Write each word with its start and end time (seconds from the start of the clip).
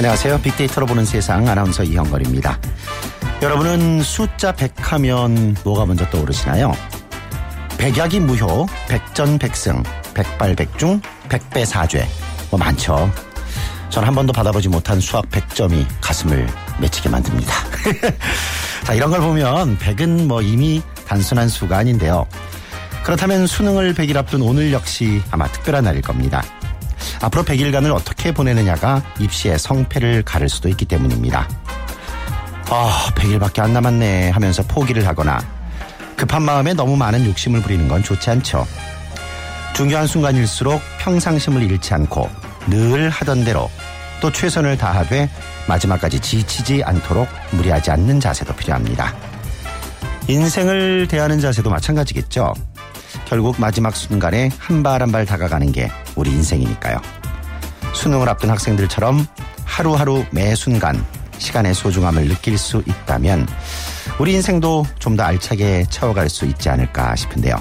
안녕하세요. 0.00 0.40
빅데이터로 0.40 0.86
보는 0.86 1.04
세상 1.04 1.46
아나운서 1.46 1.84
이형걸입니다. 1.84 2.58
여러분은 3.42 4.02
숫자 4.02 4.50
100 4.50 4.72
하면 4.92 5.54
뭐가 5.62 5.84
먼저 5.84 6.08
떠오르시나요? 6.08 6.72
백약이 7.76 8.20
무효, 8.20 8.66
백전백승, 8.88 9.82
백발백중, 10.14 11.02
백배사죄 11.28 12.08
뭐 12.50 12.58
많죠. 12.58 13.12
전 13.90 14.02
한 14.02 14.14
번도 14.14 14.32
받아보지 14.32 14.70
못한 14.70 15.00
수학 15.00 15.28
100점이 15.28 15.84
가슴을 16.00 16.48
맺히게 16.80 17.10
만듭니다. 17.10 17.52
자, 18.84 18.94
이런 18.94 19.10
걸 19.10 19.20
보면 19.20 19.76
100은 19.76 20.24
뭐 20.24 20.40
이미 20.40 20.80
단순한 21.06 21.50
수가 21.50 21.76
아닌데요. 21.76 22.26
그렇다면 23.02 23.46
수능을 23.46 23.92
100일 23.92 24.16
앞둔 24.16 24.40
오늘 24.40 24.72
역시 24.72 25.20
아마 25.30 25.46
특별한 25.48 25.84
날일 25.84 26.00
겁니다. 26.00 26.42
앞으로 27.20 27.44
100일간을 27.44 27.94
어떻게 27.94 28.32
보내느냐가 28.32 29.02
입시의 29.18 29.58
성패를 29.58 30.22
가를 30.22 30.48
수도 30.48 30.68
있기 30.68 30.86
때문입니다. 30.86 31.48
아, 32.70 33.06
100일밖에 33.14 33.60
안 33.60 33.72
남았네 33.72 34.30
하면서 34.30 34.62
포기를 34.62 35.06
하거나 35.06 35.38
급한 36.16 36.42
마음에 36.42 36.72
너무 36.74 36.96
많은 36.96 37.26
욕심을 37.26 37.62
부리는 37.62 37.88
건 37.88 38.02
좋지 38.02 38.30
않죠. 38.30 38.66
중요한 39.74 40.06
순간일수록 40.06 40.80
평상심을 40.98 41.62
잃지 41.62 41.94
않고 41.94 42.28
늘 42.68 43.08
하던 43.10 43.44
대로 43.44 43.70
또 44.20 44.30
최선을 44.30 44.76
다하되 44.76 45.30
마지막까지 45.66 46.20
지치지 46.20 46.82
않도록 46.84 47.28
무리하지 47.52 47.90
않는 47.90 48.20
자세도 48.20 48.54
필요합니다. 48.54 49.14
인생을 50.28 51.08
대하는 51.08 51.40
자세도 51.40 51.70
마찬가지겠죠. 51.70 52.52
결국 53.30 53.60
마지막 53.60 53.94
순간에 53.96 54.50
한 54.58 54.82
발 54.82 55.02
한 55.02 55.12
발 55.12 55.24
다가가는 55.24 55.70
게 55.72 55.88
우리 56.16 56.30
인생이니까요. 56.30 57.00
수능을 57.94 58.28
앞둔 58.28 58.50
학생들처럼 58.50 59.24
하루하루 59.64 60.24
매 60.32 60.54
순간 60.56 61.04
시간의 61.38 61.74
소중함을 61.74 62.28
느낄 62.28 62.58
수 62.58 62.82
있다면 62.86 63.46
우리 64.18 64.32
인생도 64.34 64.84
좀 64.98 65.16
더 65.16 65.22
알차게 65.22 65.84
채워갈 65.90 66.28
수 66.28 66.44
있지 66.44 66.68
않을까 66.68 67.14
싶은데요. 67.16 67.54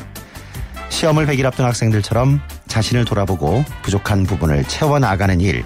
시험을 0.89 1.27
100일 1.27 1.45
앞둔 1.45 1.65
학생들처럼 1.65 2.41
자신을 2.67 3.05
돌아보고 3.05 3.63
부족한 3.83 4.23
부분을 4.23 4.63
채워나가는 4.65 5.39
일, 5.39 5.63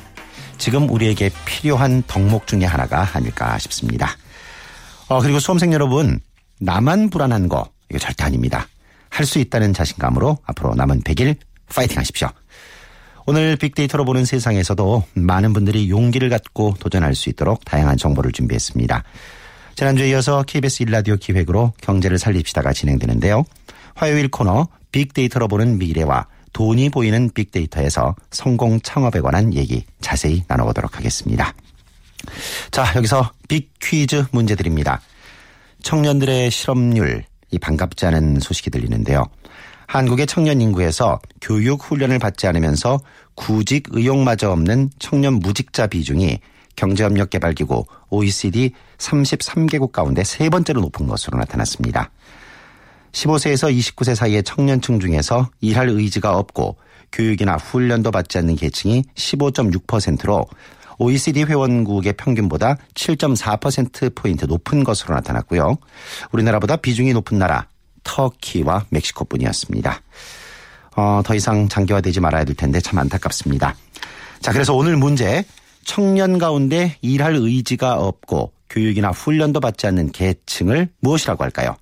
지금 0.57 0.89
우리에게 0.89 1.29
필요한 1.45 2.03
덕목 2.07 2.45
중의 2.45 2.67
하나가 2.67 3.07
아닐까 3.13 3.57
싶습니다. 3.57 4.09
어, 5.07 5.21
그리고 5.21 5.39
수험생 5.39 5.71
여러분, 5.73 6.19
나만 6.59 7.09
불안한 7.09 7.47
거, 7.49 7.69
이거 7.89 7.99
절대 7.99 8.23
아닙니다. 8.25 8.67
할 9.13 9.27
수 9.27 9.37
있다는 9.37 9.73
자신감으로 9.73 10.39
앞으로 10.43 10.73
남은 10.73 11.01
100일 11.01 11.37
파이팅 11.73 11.99
하십시오. 11.99 12.29
오늘 13.27 13.55
빅데이터로 13.55 14.05
보는 14.05 14.25
세상에서도 14.25 15.03
많은 15.13 15.53
분들이 15.53 15.89
용기를 15.89 16.29
갖고 16.29 16.73
도전할 16.79 17.13
수 17.13 17.29
있도록 17.29 17.63
다양한 17.63 17.97
정보를 17.97 18.31
준비했습니다. 18.31 19.03
지난주에 19.75 20.09
이어서 20.09 20.43
KBS 20.43 20.83
일라디오 20.83 21.15
기획으로 21.15 21.73
경제를 21.81 22.17
살립시다가 22.17 22.73
진행되는데요. 22.73 23.45
화요일 23.95 24.29
코너 24.29 24.67
빅데이터로 24.91 25.47
보는 25.47 25.77
미래와 25.77 26.27
돈이 26.51 26.89
보이는 26.89 27.29
빅데이터에서 27.33 28.15
성공 28.31 28.81
창업에 28.81 29.21
관한 29.21 29.53
얘기 29.53 29.85
자세히 30.01 30.43
나눠보도록 30.47 30.97
하겠습니다. 30.97 31.53
자, 32.71 32.91
여기서 32.95 33.31
빅 33.47 33.71
퀴즈 33.79 34.25
문제 34.31 34.55
드립니다. 34.55 35.01
청년들의 35.81 36.49
실업률, 36.51 37.25
이 37.53 37.59
반갑지 37.59 38.07
않은 38.07 38.39
소식이 38.39 38.71
들리는데요. 38.71 39.25
한국의 39.85 40.25
청년 40.25 40.59
인구에서 40.59 41.19
교육 41.39 41.83
훈련을 41.83 42.17
받지 42.17 42.47
않으면서 42.47 42.99
구직 43.35 43.89
의욕마저 43.91 44.49
없는 44.49 44.89
청년 44.97 45.35
무직자 45.35 45.85
비중이 45.85 46.39
경제협력개발기구 46.75 47.85
OECD 48.09 48.71
33개국 48.97 49.91
가운데 49.91 50.23
세 50.23 50.49
번째로 50.49 50.81
높은 50.81 51.05
것으로 51.05 51.37
나타났습니다. 51.37 52.09
15세에서 53.11 53.71
29세 53.77 54.15
사이의 54.15 54.41
청년층 54.41 54.99
중에서 54.99 55.49
일할 55.61 55.89
의지가 55.89 56.35
없고 56.35 56.77
교육이나 57.11 57.57
훈련도 57.57 58.09
받지 58.09 58.39
않는 58.39 58.55
계층이 58.55 59.03
15.6%로 59.13 60.47
OECD 60.99 61.43
회원국의 61.43 62.13
평균보다 62.13 62.77
7.4%포인트 62.93 64.45
높은 64.45 64.83
것으로 64.83 65.15
나타났고요. 65.15 65.77
우리나라보다 66.31 66.77
비중이 66.77 67.13
높은 67.13 67.37
나라 67.37 67.67
터키와 68.03 68.85
멕시코 68.89 69.25
뿐이었습니다. 69.25 70.01
어, 70.95 71.21
더 71.25 71.35
이상 71.35 71.67
장기화되지 71.67 72.19
말아야 72.19 72.43
될 72.43 72.55
텐데 72.55 72.79
참 72.79 72.99
안타깝습니다. 72.99 73.75
자, 74.41 74.51
그래서 74.51 74.73
오늘 74.73 74.97
문제 74.97 75.45
청년 75.83 76.37
가운데 76.37 76.97
일할 77.01 77.35
의지가 77.35 77.95
없고 77.95 78.51
교육이나 78.69 79.09
훈련도 79.09 79.59
받지 79.59 79.87
않는 79.87 80.11
계층을 80.11 80.89
무엇이라고 80.99 81.43
할까요? 81.43 81.75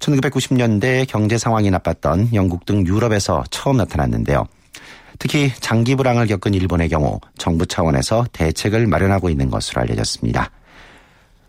1990년대 0.00 1.06
경제 1.08 1.38
상황이 1.38 1.70
나빴던 1.70 2.34
영국 2.34 2.66
등 2.66 2.86
유럽에서 2.86 3.44
처음 3.50 3.78
나타났는데요. 3.78 4.46
특히 5.18 5.52
장기 5.60 5.94
불황을 5.94 6.26
겪은 6.26 6.54
일본의 6.54 6.88
경우 6.88 7.20
정부 7.38 7.66
차원에서 7.66 8.26
대책을 8.32 8.86
마련하고 8.86 9.30
있는 9.30 9.50
것으로 9.50 9.82
알려졌습니다. 9.82 10.50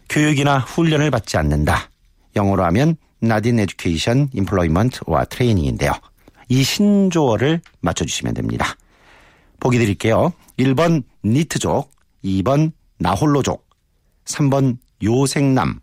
교육이나 0.09 0.59
훈련을 0.59 1.11
받지 1.11 1.37
않는다. 1.37 1.89
영어로 2.35 2.63
하면 2.65 2.95
not 3.21 3.47
in 3.47 3.59
education, 3.59 4.29
employment와 4.35 5.25
트레이닝인데요. 5.25 5.91
이 6.49 6.63
신조어를 6.63 7.61
맞춰주시면 7.81 8.33
됩니다. 8.33 8.75
보기 9.59 9.79
드릴게요. 9.79 10.31
1번 10.59 11.03
니트족, 11.25 11.91
2번 12.23 12.71
나홀로족, 12.99 13.67
3번 14.25 14.77
요생남, 15.03 15.79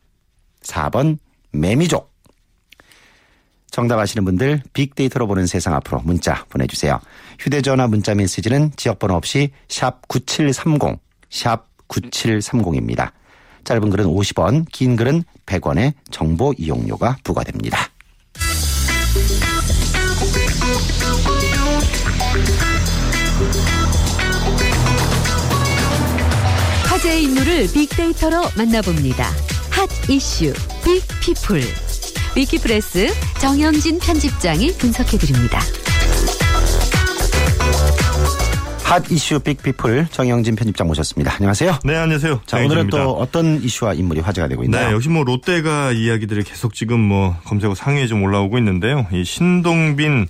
4번 0.62 1.18
매미족. 1.52 2.13
정답 3.74 3.98
아시는 3.98 4.24
분들 4.24 4.62
빅데이터로 4.72 5.26
보는 5.26 5.48
세상 5.48 5.74
앞으로 5.74 6.00
문자 6.04 6.44
보내주세요. 6.48 7.00
휴대전화 7.40 7.88
문자 7.88 8.14
메시지는 8.14 8.70
지역번호 8.76 9.16
없이 9.16 9.50
샵 9.68 10.06
9730, 10.06 11.00
샵 11.28 11.66
9730입니다. 11.88 13.10
짧은 13.64 13.90
글은 13.90 14.04
50원, 14.04 14.66
긴 14.70 14.94
글은 14.94 15.24
100원의 15.46 15.94
정보 16.12 16.54
이용료가 16.56 17.16
부과됩니다. 17.24 17.88
화제의 26.84 27.24
인물을 27.24 27.72
빅데이터로 27.72 28.40
만나봅니다. 28.56 29.30
hot 29.70 29.90
issue 30.08 30.52
big 30.84 31.20
people 31.20 31.93
위키프레스 32.36 33.12
정영진 33.38 34.00
편집장이 34.00 34.72
분석해드립니다. 34.72 35.60
hot 38.82 39.10
issue 39.10 39.38
big 39.38 39.61
people 39.61 40.08
정영진 40.10 40.56
편집장 40.56 40.86
모셨습니다. 40.88 41.34
안녕하세요. 41.36 41.78
네, 41.84 41.96
안녕하세요. 41.96 42.40
자, 42.46 42.58
오늘은 42.58 42.88
또 42.88 43.12
어떤 43.12 43.62
이슈와 43.62 43.94
인물이 43.94 44.20
화제가 44.20 44.48
되고 44.48 44.64
있나요? 44.64 44.88
네, 44.88 44.94
역시 44.94 45.08
뭐 45.08 45.24
롯데가 45.24 45.92
이야기들이 45.92 46.42
계속 46.42 46.74
지금 46.74 47.00
뭐 47.00 47.36
검색어 47.44 47.74
상위에 47.74 48.06
좀 48.08 48.22
올라오고 48.22 48.58
있는데요. 48.58 49.06
이 49.12 49.24
신동빈 49.24 50.26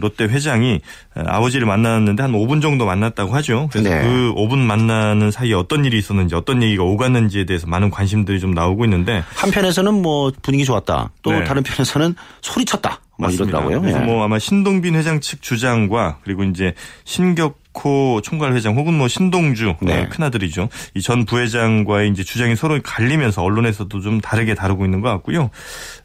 롯데 0.00 0.24
회장이 0.24 0.80
아버지를 1.14 1.66
만났는데 1.66 2.22
한 2.22 2.32
5분 2.32 2.60
정도 2.62 2.86
만났다고 2.86 3.34
하죠. 3.36 3.68
그래서 3.70 3.88
네. 3.88 4.02
그 4.02 4.32
5분 4.36 4.58
만나는 4.58 5.30
사이에 5.30 5.54
어떤 5.54 5.84
일이 5.84 5.98
있었는지 5.98 6.34
어떤 6.34 6.62
얘기가 6.62 6.82
오갔는지에 6.82 7.46
대해서 7.46 7.66
많은 7.66 7.90
관심들이 7.90 8.40
좀 8.40 8.52
나오고 8.52 8.84
있는데 8.84 9.22
한편에서는 9.34 9.94
뭐 9.94 10.32
분위기 10.42 10.64
좋았다. 10.64 11.10
또 11.22 11.32
네. 11.32 11.44
다른 11.44 11.62
편에서는 11.62 12.14
소리쳤다. 12.40 13.00
뭐 13.18 13.28
이러더라고요. 13.30 13.80
그래서 13.80 13.98
네. 14.00 14.06
뭐 14.06 14.24
아마 14.24 14.38
신동빈 14.38 14.94
회장 14.94 15.20
측 15.20 15.42
주장과 15.42 16.18
그리고 16.24 16.42
이제 16.44 16.74
신격 17.04 17.58
코 17.72 18.20
총괄 18.22 18.52
회장 18.54 18.74
혹은 18.76 18.94
뭐 18.94 19.06
신동주 19.08 19.76
네. 19.82 20.06
큰 20.08 20.24
아들이죠. 20.24 20.68
이 20.94 21.00
전 21.00 21.24
부회장과의 21.24 22.10
이제 22.10 22.22
주장이 22.22 22.54
서로 22.56 22.78
갈리면서 22.82 23.42
언론에서도 23.42 24.00
좀 24.00 24.20
다르게 24.20 24.54
다루고 24.54 24.84
있는 24.84 25.00
것 25.00 25.08
같고요. 25.10 25.50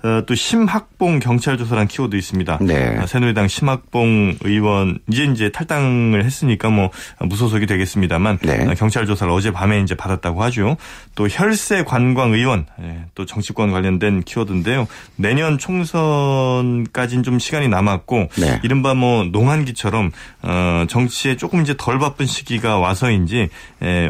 어, 0.03 0.21
또 0.25 0.33
심학봉 0.35 1.19
경찰 1.19 1.57
조사란 1.57 1.87
키워드 1.87 2.15
있습니다. 2.15 2.59
네. 2.61 2.97
어, 2.97 3.05
새누리당 3.05 3.47
심학봉 3.47 4.37
의원 4.43 4.99
이제 5.11 5.25
이제 5.25 5.49
탈당을 5.49 6.23
했으니까 6.25 6.69
뭐 6.69 6.89
무소속이 7.19 7.65
되겠습니다만 7.67 8.39
네. 8.41 8.65
어, 8.67 8.73
경찰 8.75 9.05
조사를 9.05 9.31
어제 9.31 9.51
밤에 9.51 9.79
이제 9.81 9.95
받았다고 9.95 10.41
하죠. 10.43 10.77
또 11.15 11.27
혈세 11.27 11.83
관광 11.83 12.33
의원 12.33 12.65
예, 12.81 13.05
또 13.15 13.25
정치권 13.25 13.71
관련된 13.71 14.23
키워드인데요. 14.23 14.87
내년 15.17 15.57
총선까지는 15.57 17.23
좀 17.23 17.39
시간이 17.39 17.67
남았고 17.67 18.29
네. 18.39 18.59
이른바 18.63 18.93
뭐 18.93 19.23
농한기처럼 19.25 20.11
어, 20.41 20.85
정치에 20.89 21.35
조금 21.37 21.54
이제 21.61 21.75
덜 21.77 21.99
바쁜 21.99 22.25
시기가 22.25 22.77
와서인지 22.77 23.49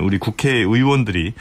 우리 0.02 0.18
국회의원들이 0.18 1.34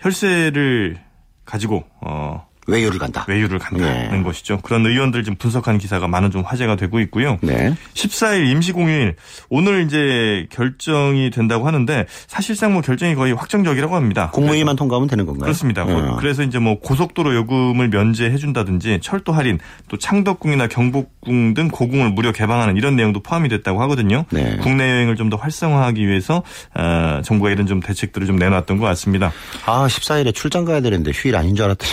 혈세를 0.00 0.98
가지고 1.44 1.84
어 2.00 2.46
외유를 2.68 2.98
간다. 3.00 3.24
외유를 3.26 3.58
간다는 3.58 4.10
네. 4.10 4.22
것이죠. 4.22 4.58
그런 4.62 4.86
의원들 4.86 5.24
지금 5.24 5.36
분석한 5.36 5.78
기사가 5.78 6.06
많은 6.06 6.30
좀 6.30 6.42
화제가 6.42 6.76
되고 6.76 7.00
있고요. 7.00 7.38
네. 7.42 7.74
14일 7.94 8.46
임시공휴일 8.50 9.16
오늘 9.48 9.82
이제 9.84 10.46
결정이 10.50 11.30
된다고 11.30 11.66
하는데 11.66 12.06
사실상 12.28 12.72
뭐 12.72 12.82
결정이 12.82 13.14
거의 13.16 13.32
확정적이라고 13.32 13.96
합니다. 13.96 14.30
국무회의만 14.32 14.76
통과하면 14.76 15.08
되는 15.08 15.26
건가요? 15.26 15.42
그렇습니다. 15.42 15.84
네. 15.84 15.94
그래서 16.18 16.44
이제 16.44 16.58
뭐 16.60 16.78
고속도로 16.78 17.34
요금을 17.34 17.88
면제해 17.88 18.36
준다든지 18.36 19.00
철도 19.02 19.32
할인 19.32 19.58
또 19.88 19.98
창덕궁이나 19.98 20.68
경복궁 20.68 21.54
등 21.54 21.68
고궁을 21.68 22.10
무료 22.10 22.30
개방하는 22.32 22.76
이런 22.76 22.94
내용도 22.94 23.20
포함이 23.20 23.48
됐다고 23.48 23.80
하거든요. 23.82 24.24
네. 24.30 24.56
국내 24.62 24.88
여행을 24.88 25.16
좀 25.16 25.32
더 25.32 25.38
활성화하기 25.38 26.06
위해서 26.06 26.42
어, 26.74 27.22
정부가 27.24 27.50
이런 27.50 27.66
좀 27.66 27.80
대책들을 27.80 28.26
좀 28.26 28.36
내놨던 28.36 28.76
것 28.76 28.84
같습니다. 28.84 29.32
아 29.64 29.86
14일에 29.86 30.34
출장 30.34 30.66
가야 30.66 30.82
되는데 30.82 31.10
휴일 31.14 31.36
아닌 31.36 31.54
줄 31.54 31.64
알았더니 31.64 31.90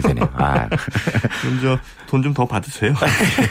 일 0.00 0.02
되네요. 0.08 0.28
아. 0.34 0.68
그럼 1.42 1.60
저 1.60 1.78
돈 2.08 2.22
좀 2.22 2.34
더 2.34 2.44
받으세요. 2.46 2.92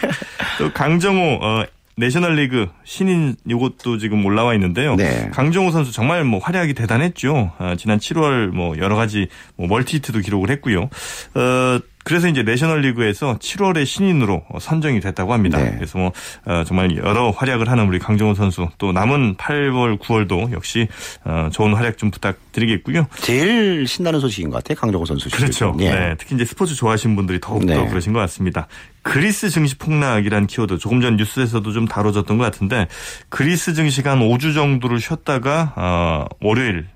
또 0.60 0.72
강정호 0.74 1.40
어, 1.42 1.63
내셔널리그 1.96 2.68
신인 2.84 3.36
이것도 3.48 3.98
지금 3.98 4.25
올라와 4.25 4.54
있는데요. 4.56 4.96
네. 4.96 5.30
강정호 5.34 5.72
선수 5.72 5.92
정말 5.92 6.24
뭐 6.24 6.40
활약이 6.40 6.74
대단했죠. 6.74 7.51
어, 7.57 7.74
지난 7.78 8.00
7월 8.00 8.48
뭐 8.48 8.78
여러 8.78 8.96
가지 8.96 9.28
뭐 9.56 9.68
멀티히트도 9.68 10.19
기록을 10.19 10.50
했고요. 10.50 10.90
어, 11.36 11.80
그래서 12.10 12.28
이제 12.28 12.42
내셔널리그에서 12.42 13.38
7월에 13.38 13.86
신인으로 13.86 14.44
선정이 14.60 15.00
됐다고 15.00 15.32
합니다. 15.32 15.60
네. 15.60 15.76
그래서 15.76 16.00
뭐 16.00 16.12
어, 16.44 16.64
정말 16.66 16.98
여러 16.98 17.30
활약을 17.30 17.70
하는 17.70 17.88
우리 17.88 18.00
강정호 18.00 18.34
선수 18.34 18.68
또 18.80 18.92
남은 18.92 19.36
8월, 19.36 20.00
9월도 20.00 20.52
역시 20.52 20.88
어, 21.24 21.50
좋은 21.52 21.76
활약 21.76 22.00
좀 22.00 22.10
부탁드리겠고요. 22.10 23.06
제일 23.22 23.86
신나는 23.86 24.20
소식인 24.20 24.50
것 24.50 24.58
같아요. 24.58 24.80
강정호 24.80 25.06
선수. 25.06 25.30
그렇죠. 25.30 25.76
네. 25.78 25.92
네. 25.92 26.16
특히 26.18 26.34
이제 26.34 26.46
스포츠 26.46 26.74
좋아하시는 26.74 27.16
분들이 27.16 27.40
더욱더 27.40 27.80
네. 27.80 27.88
그러신 27.88 28.12
것 28.12 28.18
같습니다. 28.22 28.66
그리스 29.04 29.52
증시 29.52 29.78
폭락이란 29.78 30.48
키워드 30.48 30.80
조금 30.80 31.02
전 31.02 31.16
뉴스에서도 31.16 31.72
좀 31.72 31.88
다뤄졌던 31.88 32.40
것 32.40 32.44
같은데 32.44 32.88
그리스 33.30 33.76
증시가 33.76 34.10
한 34.14 34.20
5주 34.20 34.56
정도를 34.56 35.00
쉬었다가 35.00 35.74
어, 35.76 36.26
월요일 36.42 36.88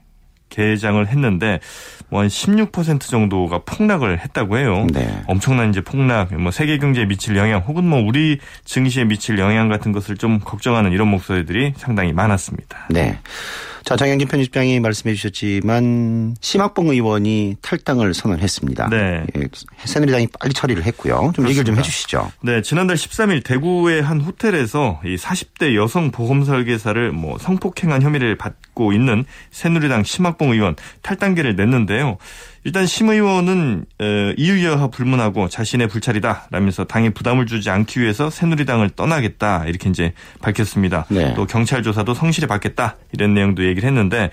개장을 0.54 1.06
했는데 1.08 1.60
뭐 2.14 2.22
한 2.22 2.28
16% 2.28 3.02
정도가 3.02 3.62
폭락을 3.66 4.20
했다고 4.20 4.58
해요. 4.60 4.86
네. 4.94 5.24
엄청난 5.26 5.70
이제 5.70 5.82
폭락, 5.82 6.34
뭐 6.36 6.52
세계 6.52 6.78
경제에 6.78 7.06
미칠 7.06 7.36
영향 7.36 7.62
혹은 7.62 7.84
뭐 7.86 8.00
우리 8.00 8.40
증시에 8.66 9.04
미칠 9.06 9.40
영향 9.40 9.68
같은 9.68 9.92
것을 9.92 10.18
좀 10.18 10.40
걱정하는 10.40 10.92
이런 10.92 11.08
목소리들이 11.08 11.74
상당히 11.76 12.14
많았습니다. 12.14 12.88
네. 12.92 13.18
자, 13.86 13.98
장영진 13.98 14.28
편집장이 14.28 14.80
말씀해 14.80 15.14
주셨지만 15.16 16.36
심학봉 16.40 16.90
의원이 16.90 17.58
탈당을 17.62 18.14
선언했습니다. 18.14 18.90
네. 18.90 19.26
예, 19.36 19.48
새누리당이 19.84 20.28
빨리 20.40 20.54
처리를 20.54 20.84
했고요. 20.86 21.14
좀 21.36 21.44
그렇습니다. 21.44 21.50
얘기를 21.50 21.66
좀 21.66 21.78
해 21.78 21.82
주시죠. 21.82 22.32
네, 22.42 22.62
지난달 22.62 22.96
13일 22.96 23.44
대구의 23.44 24.02
한 24.02 24.22
호텔에서 24.22 25.02
이 25.06 25.16
40대 25.18 25.76
여성 25.76 26.12
보험 26.12 26.44
설계사를 26.46 27.12
뭐 27.12 27.38
성폭행한 27.38 28.02
혐의를 28.02 28.38
받고 28.38 28.94
있는 28.94 29.26
새누리당 29.52 30.04
심학봉 30.04 30.52
의원 30.52 30.76
탈당계를 31.02 31.56
냈는데요. 31.56 32.18
일단 32.66 32.86
심 32.86 33.10
의원은 33.10 33.86
이유여하 34.38 34.88
불문하고 34.88 35.50
자신의 35.50 35.88
불찰이다라면서 35.88 36.86
당에 36.86 37.10
부담을 37.10 37.46
주지 37.46 37.70
않기 37.70 38.00
위해서 38.00 38.30
새누리당을 38.30 38.92
떠나겠다 38.92 39.66
이렇게 39.66 39.90
이제 39.90 40.14
밝혔습니다. 40.42 41.06
네. 41.10 41.34
또 41.36 41.46
경찰 41.46 41.84
조사도 41.84 42.14
성실히 42.14 42.48
받겠다 42.48 42.96
이런 43.12 43.34
내용도 43.34 43.66
얘기를 43.66 43.88
했는데 43.88 44.32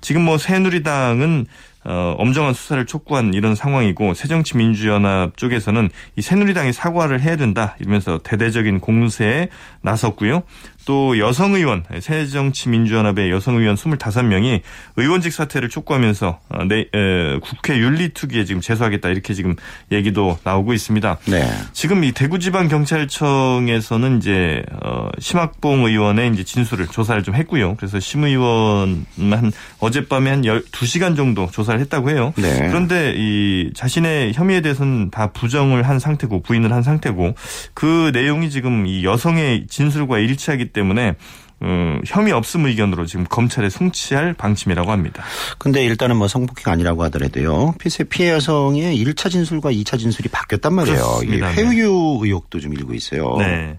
지금 0.00 0.22
뭐 0.22 0.38
새누리당은 0.38 1.46
어, 1.84 2.14
엄정한 2.18 2.54
수사를 2.54 2.86
촉구한 2.86 3.34
이런 3.34 3.56
상황이고 3.56 4.14
새정치민주연합 4.14 5.36
쪽에서는 5.36 5.90
이 6.14 6.22
새누리당이 6.22 6.72
사과를 6.72 7.20
해야 7.20 7.34
된다 7.34 7.76
이러면서 7.80 8.20
대대적인 8.22 8.78
공세에 8.78 9.48
나섰고요. 9.80 10.44
또 10.84 11.18
여성 11.18 11.54
의원 11.54 11.84
새정치민주연합의 12.00 13.30
여성 13.30 13.56
의원 13.56 13.76
25명이 13.76 14.60
의원직 14.96 15.32
사퇴를 15.32 15.68
촉구하면서 15.68 16.40
어, 16.48 16.64
내, 16.64 16.80
에, 16.92 17.38
국회 17.40 17.78
윤리특위에 17.78 18.44
지금 18.44 18.60
제소하겠다 18.60 19.08
이렇게 19.10 19.34
지금 19.34 19.54
얘기도 19.90 20.38
나오고 20.44 20.72
있습니다. 20.72 21.18
네. 21.26 21.48
지금 21.72 22.04
이 22.04 22.12
대구지방 22.12 22.68
경찰청에서는 22.68 24.18
이제 24.18 24.62
어, 24.82 25.08
심학봉 25.18 25.86
의원의 25.86 26.32
이제 26.32 26.44
진술을 26.44 26.88
조사를 26.88 27.22
좀 27.22 27.34
했고요. 27.34 27.76
그래서 27.76 28.00
심 28.00 28.24
의원만 28.24 29.52
어젯밤에 29.78 30.30
한 30.30 30.42
12시간 30.42 31.16
정도 31.16 31.48
조사를 31.50 31.78
했다고 31.80 32.10
해요. 32.10 32.32
네. 32.36 32.68
그런데 32.68 33.14
이 33.16 33.70
자신의 33.74 34.32
혐의에 34.34 34.60
대해서는 34.60 35.10
다 35.10 35.28
부정을 35.28 35.82
한 35.84 35.98
상태고 35.98 36.42
부인을 36.42 36.72
한 36.72 36.82
상태고 36.82 37.34
그 37.74 38.10
내용이 38.12 38.50
지금 38.50 38.86
이 38.86 39.04
여성의 39.04 39.66
진술과 39.68 40.18
일치하기 40.18 40.71
때문에 40.72 41.14
음, 41.62 42.00
혐의 42.04 42.32
없음 42.32 42.66
의견으로 42.66 43.06
지금 43.06 43.24
검찰에 43.28 43.70
송치할 43.70 44.34
방침이라고 44.34 44.90
합니다. 44.90 45.22
근데 45.58 45.84
일단은 45.84 46.16
뭐 46.16 46.26
성폭행 46.26 46.72
아니라고 46.72 47.04
하더라도요. 47.04 47.74
피해, 47.78 48.08
피해 48.08 48.30
여성의 48.30 49.02
1차 49.04 49.30
진술과 49.30 49.70
2차 49.70 49.98
진술이 49.98 50.28
바뀌었단 50.28 50.74
말이에요. 50.74 51.20
이 51.24 51.40
회유 51.40 52.18
의혹도 52.20 52.58
좀 52.58 52.74
일고 52.74 52.94
있어요. 52.94 53.36
네. 53.38 53.78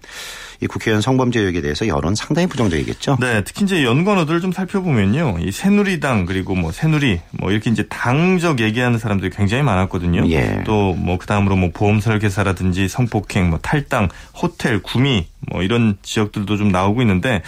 이 0.64 0.66
국회의원 0.66 1.02
성범죄 1.02 1.40
의혹에 1.40 1.60
대해서 1.60 1.86
여론 1.86 2.14
상당히 2.14 2.48
부정적이겠죠. 2.48 3.18
네, 3.20 3.44
특히 3.44 3.64
이제 3.64 3.84
연관어들을 3.84 4.40
좀 4.40 4.50
살펴보면요, 4.50 5.36
이 5.40 5.52
새누리당 5.52 6.24
그리고 6.24 6.54
뭐 6.54 6.72
새누리 6.72 7.20
뭐 7.32 7.52
이렇게 7.52 7.70
이제 7.70 7.86
당적 7.88 8.60
얘기하는 8.60 8.98
사람들이 8.98 9.30
굉장히 9.30 9.62
많았거든요. 9.62 10.26
예. 10.30 10.62
또뭐 10.64 11.18
그 11.18 11.26
다음으로 11.26 11.56
뭐 11.56 11.70
보험 11.72 12.00
설계사라든지 12.00 12.88
성폭행, 12.88 13.50
뭐 13.50 13.58
탈당, 13.60 14.08
호텔, 14.34 14.80
구미 14.80 15.26
뭐 15.50 15.62
이런 15.62 15.98
지역들도 16.02 16.56
좀 16.56 16.68
나오고 16.68 17.02
있는데 17.02 17.42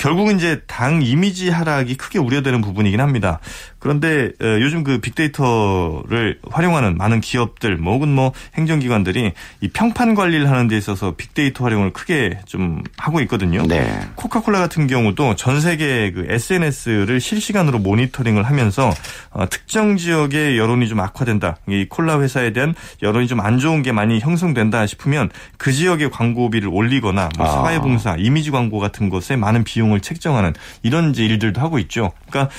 결국은 0.00 0.36
이제 0.36 0.62
당 0.66 1.02
이미지 1.02 1.48
하락이 1.48 1.96
크게 1.96 2.18
우려되는 2.18 2.60
부분이긴 2.62 3.00
합니다. 3.00 3.38
그런데 3.86 4.32
어, 4.42 4.58
요즘 4.60 4.82
그 4.82 4.98
빅데이터를 4.98 6.40
활용하는 6.50 6.96
많은 6.96 7.20
기업들 7.20 7.76
뭐 7.76 7.94
혹은 7.94 8.08
뭐 8.08 8.32
행정기관들이 8.56 9.32
이 9.60 9.68
평판 9.68 10.16
관리를 10.16 10.50
하는 10.50 10.66
데 10.66 10.76
있어서 10.76 11.14
빅데이터 11.16 11.64
활용을 11.64 11.92
크게 11.92 12.40
좀 12.46 12.82
하고 12.98 13.20
있거든요. 13.20 13.64
네. 13.66 14.00
코카콜라 14.16 14.58
같은 14.58 14.88
경우도 14.88 15.36
전 15.36 15.60
세계 15.60 16.10
그 16.10 16.26
SNS를 16.28 17.20
실시간으로 17.20 17.78
모니터링을 17.78 18.42
하면서 18.42 18.90
어, 19.30 19.48
특정 19.48 19.96
지역의 19.96 20.58
여론이 20.58 20.88
좀 20.88 20.98
악화된다. 20.98 21.58
이 21.68 21.86
콜라 21.88 22.20
회사에 22.20 22.52
대한 22.52 22.74
여론이 23.02 23.28
좀 23.28 23.36
안 23.46 23.58
좋은 23.60 23.82
게 23.82 23.92
많이 23.92 24.18
형성된다 24.18 24.86
싶으면 24.86 25.30
그 25.56 25.70
지역의 25.70 26.10
광고비를 26.10 26.68
올리거나 26.68 27.28
뭐 27.38 27.46
아. 27.46 27.52
사회봉사, 27.52 28.16
이미지 28.18 28.50
광고 28.50 28.80
같은 28.80 29.08
것에 29.08 29.36
많은 29.36 29.62
비용을 29.62 30.00
책정하는 30.00 30.52
이런 30.82 31.10
이제 31.10 31.24
일들도 31.24 31.60
하고 31.60 31.78
있죠. 31.78 32.12
그러니까 32.28 32.52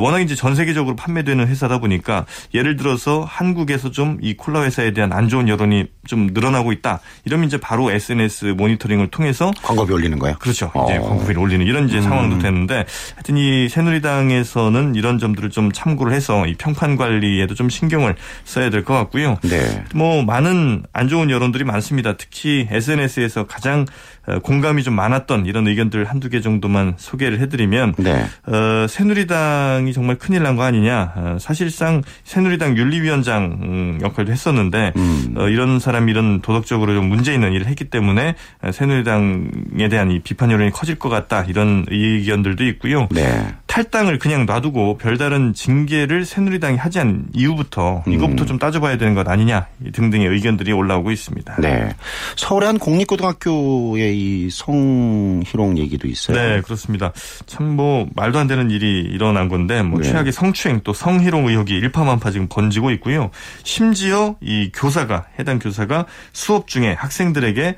워낙 0.00 0.20
이제 0.20 0.36
전 0.36 0.54
세계 0.54 0.67
적으로 0.74 0.96
판매되는 0.96 1.46
회사다 1.46 1.78
보니까 1.78 2.26
예를 2.54 2.76
들어서 2.76 3.24
한국에서 3.28 3.90
좀 3.90 4.18
이 4.20 4.34
콜라 4.36 4.62
회사에 4.62 4.92
대한 4.92 5.12
안 5.12 5.28
좋은 5.28 5.48
여론이 5.48 5.86
좀 6.06 6.28
늘어나고 6.32 6.72
있다. 6.72 7.00
이러면 7.24 7.46
이제 7.46 7.56
바로 7.58 7.90
SNS 7.90 8.54
모니터링을 8.56 9.08
통해서 9.10 9.52
광고비 9.62 9.92
올리는 9.92 10.18
거예요. 10.18 10.36
그렇죠. 10.38 10.70
어. 10.74 10.84
이제 10.84 10.98
광고비를 10.98 11.38
올리는 11.40 11.64
이런 11.66 11.88
이제 11.88 11.98
음. 11.98 12.02
상황도 12.02 12.38
되는데 12.38 12.84
하여튼 13.14 13.36
이 13.36 13.68
새누리당에서는 13.68 14.94
이런 14.94 15.18
점들을 15.18 15.50
좀 15.50 15.72
참고를 15.72 16.12
해서 16.12 16.46
이 16.46 16.54
평판 16.54 16.96
관리에도 16.96 17.54
좀 17.54 17.68
신경을 17.68 18.16
써야 18.44 18.70
될 18.70 18.84
것 18.84 18.94
같고요. 18.94 19.36
네. 19.42 19.84
뭐 19.94 20.22
많은 20.22 20.84
안 20.92 21.08
좋은 21.08 21.30
여론들이 21.30 21.64
많습니다. 21.64 22.16
특히 22.16 22.66
SNS에서 22.70 23.46
가장 23.46 23.80
어, 23.80 24.17
공감이 24.42 24.82
좀 24.82 24.94
많았던 24.94 25.46
이런 25.46 25.66
의견들 25.66 26.04
한두 26.04 26.28
개 26.28 26.40
정도만 26.40 26.94
소개를 26.96 27.40
해드리면 27.40 27.94
네. 27.98 28.24
어, 28.46 28.86
새누리당이 28.88 29.92
정말 29.92 30.16
큰일 30.16 30.42
난 30.42 30.56
거 30.56 30.64
아니냐. 30.64 31.12
어, 31.14 31.36
사실상 31.40 32.02
새누리당 32.24 32.76
윤리위원장 32.76 33.58
음, 33.62 33.98
역할도 34.02 34.32
했었는데 34.32 34.92
음. 34.96 35.34
어, 35.36 35.48
이런 35.48 35.78
사람이 35.78 36.10
이런 36.10 36.40
도덕적으로 36.40 36.94
좀 36.94 37.08
문제 37.08 37.32
있는 37.32 37.52
일을 37.52 37.66
했기 37.66 37.84
때문에 37.84 38.34
어, 38.62 38.72
새누리당에 38.72 39.88
대한 39.88 40.10
이 40.10 40.18
비판 40.20 40.50
여론이 40.50 40.72
커질 40.72 40.98
것 40.98 41.08
같다 41.08 41.44
이런 41.44 41.84
의견들도 41.88 42.64
있고요. 42.66 43.06
네. 43.10 43.46
탈당을 43.66 44.18
그냥 44.18 44.46
놔두고 44.46 44.98
별다른 44.98 45.52
징계를 45.54 46.24
새누리당이 46.24 46.76
하지 46.78 46.98
않은 46.98 47.26
이후부터 47.34 48.02
음. 48.06 48.12
이것부터 48.12 48.46
좀 48.46 48.58
따져봐야 48.58 48.96
되는 48.98 49.14
것 49.14 49.28
아니냐 49.28 49.66
등등의 49.92 50.26
의견들이 50.26 50.72
올라오고 50.72 51.10
있습니다. 51.12 51.56
네. 51.60 51.90
서울의 52.36 52.66
한 52.66 52.78
공립고등학교의 52.78 54.17
이 54.18 54.50
성희롱 54.50 55.78
얘기도 55.78 56.08
있어요. 56.08 56.36
네, 56.36 56.60
그렇습니다. 56.60 57.12
참 57.46 57.68
뭐 57.68 58.08
말도 58.16 58.38
안 58.40 58.48
되는 58.48 58.70
일이 58.70 59.02
일어난 59.02 59.48
건데 59.48 59.82
뭐 59.82 60.00
네. 60.00 60.08
최악의 60.08 60.32
성추행 60.32 60.80
또 60.82 60.92
성희롱 60.92 61.46
의혹이 61.48 61.74
일파만파 61.74 62.30
지금 62.32 62.48
번지고 62.48 62.90
있고요. 62.92 63.30
심지어 63.62 64.34
이 64.40 64.70
교사가 64.74 65.26
해당 65.38 65.58
교사가 65.60 66.06
수업 66.32 66.66
중에 66.66 66.94
학생들에게 66.94 67.76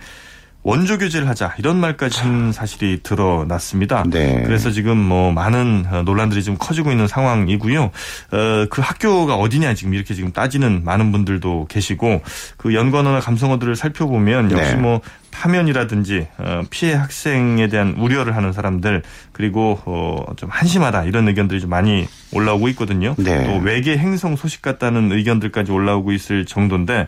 원조 0.62 0.99
교제를 0.99 1.26
하자 1.26 1.54
이런 1.59 1.78
말까지 1.78 2.20
한 2.20 2.52
사실이 2.52 3.00
드러났습니다. 3.02 4.04
네. 4.09 4.42
그래서 4.44 4.70
지금 4.70 4.99
뭐 4.99 5.32
많은 5.32 5.87
어, 5.90 6.02
논란들이 6.02 6.42
좀 6.42 6.56
커지고 6.59 6.90
있는 6.90 7.06
상황이고요. 7.06 7.82
어, 7.82 8.66
그 8.70 8.82
학교가 8.82 9.37
어디냐 9.37 9.75
지금 9.75 9.94
이렇게 9.94 10.14
지금 10.14 10.32
따지는 10.32 10.82
많은 10.85 11.12
분들도 11.12 11.66
계시고 11.68 12.23
그 12.59 12.75
연관어나 12.75 13.20
감성어들을 13.20 13.75
살펴보면 13.75 14.50
역시 14.52 14.75
네. 14.75 14.80
뭐 14.80 15.00
파면이라든지 15.30 16.26
어, 16.38 16.62
피해 16.70 16.94
학생에 16.94 17.68
대한 17.68 17.94
우려를 17.99 18.37
하는 18.37 18.52
사람들 18.52 19.02
그리고 19.32 19.78
어, 19.84 20.25
좀 20.37 20.50
한심하다 20.50 21.04
이런 21.04 21.28
의견들이 21.28 21.60
좀 21.60 21.70
많이 21.70 22.06
올라오고 22.32 22.68
있거든요. 22.70 23.14
네. 23.18 23.44
또 23.44 23.64
외계 23.64 23.96
행성 23.96 24.37
소식 24.37 24.62
같다는 24.62 25.12
의견들까지 25.12 25.72
올라오고 25.72 26.12
있을 26.12 26.44
정도인데 26.46 27.06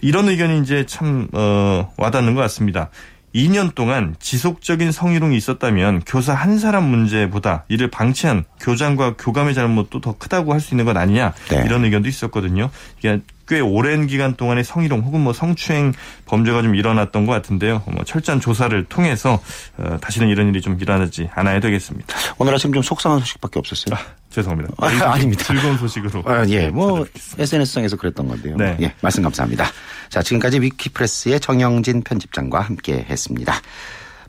이런 0.00 0.28
의견이 0.28 0.60
이제 0.60 0.86
참 0.86 1.28
어, 1.32 1.92
와닿는 1.96 2.34
것 2.34 2.40
같습니다. 2.42 2.90
2년 3.34 3.74
동안 3.74 4.14
지속적인 4.18 4.92
성희롱이 4.92 5.36
있었다면 5.36 6.02
교사 6.06 6.34
한 6.34 6.58
사람 6.58 6.84
문제보다 6.84 7.64
이를 7.68 7.88
방치한 7.90 8.44
교장과 8.60 9.14
교감의 9.16 9.54
잘못도 9.54 10.00
더 10.00 10.16
크다고 10.18 10.52
할 10.52 10.60
수 10.60 10.74
있는 10.74 10.84
것 10.84 10.96
아니냐 10.96 11.32
네. 11.50 11.62
이런 11.64 11.84
의견도 11.84 12.08
있었거든요. 12.08 12.70
이게 12.98 13.20
꽤 13.48 13.58
오랜 13.60 14.06
기간 14.06 14.34
동안의 14.36 14.62
성희롱 14.64 15.00
혹은 15.00 15.20
뭐 15.20 15.32
성추행 15.32 15.92
범죄가 16.26 16.62
좀 16.62 16.74
일어났던 16.76 17.26
것 17.26 17.32
같은데요. 17.32 17.82
뭐 17.86 18.04
철저한 18.04 18.40
조사를 18.40 18.84
통해서 18.84 19.40
어, 19.78 19.98
다시는 20.00 20.28
이런 20.28 20.48
일이 20.48 20.60
좀 20.60 20.78
일어나지 20.80 21.28
않아야 21.34 21.58
되겠습니다. 21.60 22.14
오늘 22.38 22.54
아침 22.54 22.72
좀 22.72 22.82
속상한 22.82 23.18
소식밖에 23.20 23.58
없었어요. 23.58 23.96
아, 24.32 24.34
죄송합니다. 24.34 24.74
아, 24.78 25.18
닙니다 25.18 25.44
즐거운 25.44 25.76
소식으로. 25.76 26.22
아, 26.24 26.44
예, 26.48 26.68
뭐 26.68 27.06
SNS상에서 27.38 27.96
그랬던 27.96 28.26
건데요. 28.26 28.56
네. 28.56 28.76
예, 28.80 28.94
말씀 29.02 29.22
감사합니다. 29.22 29.66
자, 30.08 30.22
지금까지 30.22 30.60
위키프레스의 30.60 31.40
정영진 31.40 32.02
편집장과 32.02 32.60
함께했습니다. 32.60 33.54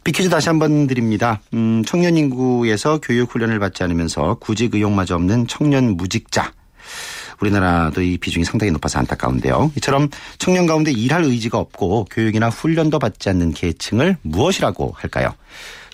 비퀴즈 0.04 0.30
다시 0.30 0.50
한번 0.50 0.88
드립니다. 0.88 1.40
음, 1.54 1.84
청년 1.86 2.18
인구에서 2.18 3.00
교육 3.02 3.34
훈련을 3.34 3.60
받지 3.60 3.84
않으면서 3.84 4.36
구직 4.36 4.76
의욕마저 4.76 5.16
없는 5.16 5.48
청년 5.48 5.96
무직자. 5.96 6.52
우리나라도 7.40 8.02
이 8.02 8.18
비중이 8.18 8.46
상당히 8.46 8.72
높아서 8.72 9.00
안타까운데요. 9.00 9.72
이처럼 9.78 10.10
청년 10.38 10.66
가운데 10.66 10.92
일할 10.92 11.24
의지가 11.24 11.58
없고 11.58 12.06
교육이나 12.12 12.50
훈련도 12.50 13.00
받지 13.00 13.30
않는 13.30 13.54
계층을 13.54 14.18
무엇이라고 14.22 14.94
할까요? 14.96 15.34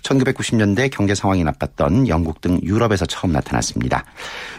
1990년대 0.03 0.89
경제 0.91 1.15
상황이 1.15 1.44
나빴던 1.44 2.08
영국 2.08 2.41
등 2.41 2.60
유럽에서 2.63 3.06
처음 3.06 3.32
나타났습니다. 3.32 4.06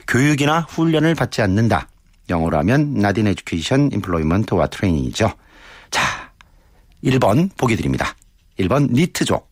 교육이나 0.07 0.61
훈련을 0.61 1.15
받지 1.15 1.43
않는다. 1.43 1.89
영어로 2.29 2.59
하면 2.59 2.95
나딘 2.95 3.27
에듀케이션 3.27 3.91
인플로이먼트와 3.93 4.69
트레이닝이죠. 4.69 5.33
자, 5.91 6.33
1번 7.03 7.51
보기 7.57 7.77
드립니다. 7.77 8.15
1번 8.59 8.93
니트족, 8.93 9.49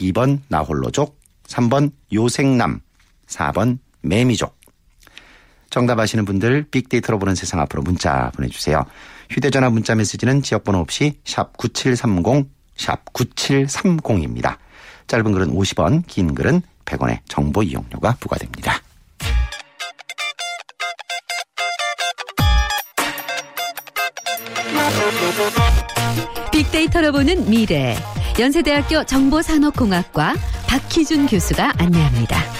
2번 0.00 0.40
나홀로족, 0.48 1.18
3번 1.44 1.92
요생남, 2.12 2.80
4번 3.28 3.78
매미족. 4.02 4.56
정답 5.70 5.98
아시는 5.98 6.24
분들 6.24 6.66
빅데이터로 6.70 7.18
보는 7.18 7.34
세상 7.34 7.60
앞으로 7.60 7.82
문자 7.82 8.30
보내주세요. 8.34 8.84
휴대전화 9.30 9.70
문자 9.70 9.94
메시지는 9.94 10.42
지역번호 10.42 10.78
없이 10.78 11.20
샵 11.24 11.56
9730, 11.56 12.48
샵 12.76 13.12
9730입니다. 13.12 14.56
짧은 15.06 15.32
글은 15.32 15.54
50원, 15.54 16.04
긴 16.06 16.34
글은 16.34 16.62
100원의 16.84 17.18
정보 17.28 17.62
이용료가 17.62 18.16
부과됩니다. 18.20 18.80
빅데이터로 26.52 27.12
보는 27.12 27.48
미래. 27.48 27.96
연세대학교 28.38 29.04
정보산업공학과 29.04 30.34
박희준 30.68 31.26
교수가 31.26 31.74
안내합니다. 31.78 32.55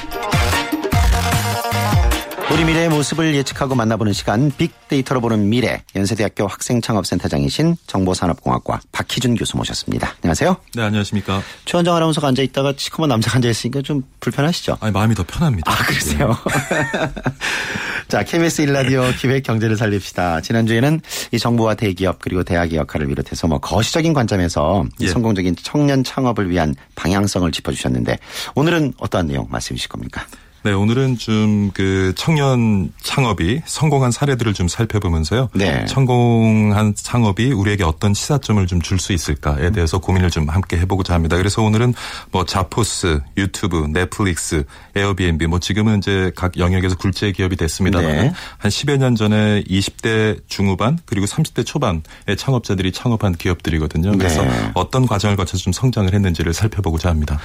우리 2.52 2.64
미래의 2.64 2.88
모습을 2.90 3.34
예측하고 3.34 3.74
만나보는 3.74 4.12
시간 4.12 4.52
빅데이터로 4.56 5.20
보는 5.20 5.48
미래 5.48 5.82
연세대학교 5.96 6.46
학생창업센터장이신 6.46 7.76
정보산업공학과 7.88 8.80
박희준 8.92 9.34
교수 9.34 9.56
모셨습니다. 9.56 10.14
안녕하세요. 10.22 10.56
네, 10.74 10.82
안녕하십니까. 10.82 11.42
최원정 11.64 11.96
아나운서가 11.96 12.28
앉아 12.28 12.42
있다가 12.42 12.74
시커먼 12.76 13.08
남자가 13.08 13.36
앉아 13.36 13.48
있으니까 13.48 13.82
좀 13.82 14.04
불편하시죠? 14.20 14.78
아니, 14.80 14.92
마음이 14.92 15.16
더 15.16 15.24
편합니다. 15.24 15.72
아, 15.72 15.74
그러세요? 15.86 16.28
네. 16.28 17.10
자, 18.08 18.22
KBS 18.22 18.62
일라디오 18.62 19.02
기획 19.18 19.42
경제를 19.42 19.76
살립시다. 19.76 20.40
지난주에는 20.40 21.00
이 21.32 21.38
정부와 21.40 21.74
대기업 21.74 22.20
그리고 22.20 22.44
대학의 22.44 22.78
역할을 22.78 23.08
비롯해서 23.08 23.48
뭐 23.48 23.58
거시적인 23.58 24.12
관점에서 24.12 24.84
예. 25.00 25.08
성공적인 25.08 25.56
청년 25.60 26.04
창업을 26.04 26.48
위한 26.48 26.76
방향성을 26.94 27.50
짚어주셨는데 27.50 28.18
오늘은 28.54 28.94
어떠한 28.98 29.26
내용 29.26 29.48
말씀해 29.50 29.76
주실 29.76 29.88
겁니까? 29.88 30.24
네, 30.66 30.72
오늘은 30.72 31.16
좀 31.16 31.70
그 31.74 32.12
청년 32.16 32.90
창업이 33.02 33.60
성공한 33.66 34.10
사례들을 34.10 34.52
좀 34.54 34.66
살펴보면서요. 34.66 35.50
네. 35.54 35.86
성공한 35.86 36.94
창업이 36.96 37.52
우리에게 37.52 37.84
어떤 37.84 38.14
시사점을 38.14 38.66
좀 38.66 38.80
줄 38.80 38.98
수 38.98 39.12
있을까에 39.12 39.70
대해서 39.70 39.98
고민을 39.98 40.30
좀 40.30 40.48
함께 40.48 40.78
해보고자 40.78 41.14
합니다. 41.14 41.36
그래서 41.36 41.62
오늘은 41.62 41.94
뭐 42.32 42.44
자포스, 42.44 43.20
유튜브, 43.36 43.86
넷플릭스, 43.92 44.64
에어비앤비 44.96 45.46
뭐 45.46 45.60
지금은 45.60 45.98
이제 45.98 46.32
각 46.34 46.56
영역에서 46.58 46.96
굴제 46.96 47.30
기업이 47.32 47.56
됐습니다만 47.56 48.10
네. 48.10 48.32
한 48.58 48.70
10여 48.70 48.96
년 48.96 49.14
전에 49.14 49.62
20대 49.64 50.40
중후반 50.48 50.98
그리고 51.04 51.26
30대 51.26 51.64
초반의 51.64 52.02
창업자들이 52.36 52.90
창업한 52.90 53.34
기업들이거든요. 53.34 54.16
그래서 54.18 54.42
네. 54.42 54.70
어떤 54.74 55.06
과정을 55.06 55.36
거쳐서 55.36 55.62
좀 55.62 55.72
성장을 55.72 56.12
했는지를 56.12 56.54
살펴보고자 56.54 57.10
합니다. 57.10 57.38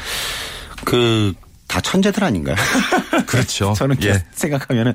그 0.86 1.34
다 1.72 1.80
천재들 1.80 2.22
아닌가요? 2.24 2.56
그렇죠. 3.26 3.72
저는 3.78 3.96
예. 4.04 4.22
생각하면은 4.34 4.94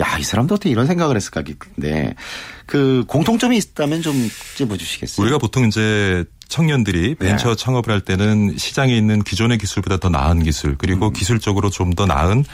야, 0.00 0.18
이 0.18 0.24
사람도 0.24 0.56
어떻게 0.56 0.70
이런 0.70 0.86
생각을 0.86 1.14
했을까 1.14 1.44
근데 1.58 2.14
그 2.66 3.04
공통점이 3.06 3.56
있다면 3.56 4.02
좀 4.02 4.28
찝어 4.56 4.76
주시겠어요? 4.76 5.24
우리가 5.24 5.38
보통 5.38 5.68
이제 5.68 6.24
청년들이 6.48 7.16
네. 7.18 7.26
벤처 7.26 7.50
네. 7.50 7.56
창업을 7.56 7.92
할 7.92 8.00
때는 8.00 8.56
시장에 8.56 8.96
있는 8.96 9.22
기존의 9.22 9.58
기술보다 9.58 9.98
더 9.98 10.08
나은 10.08 10.42
기술 10.42 10.76
그리고 10.76 11.08
음. 11.08 11.12
기술적으로 11.12 11.70
좀 11.70 11.86
더 11.96 12.04
나은 12.06 12.44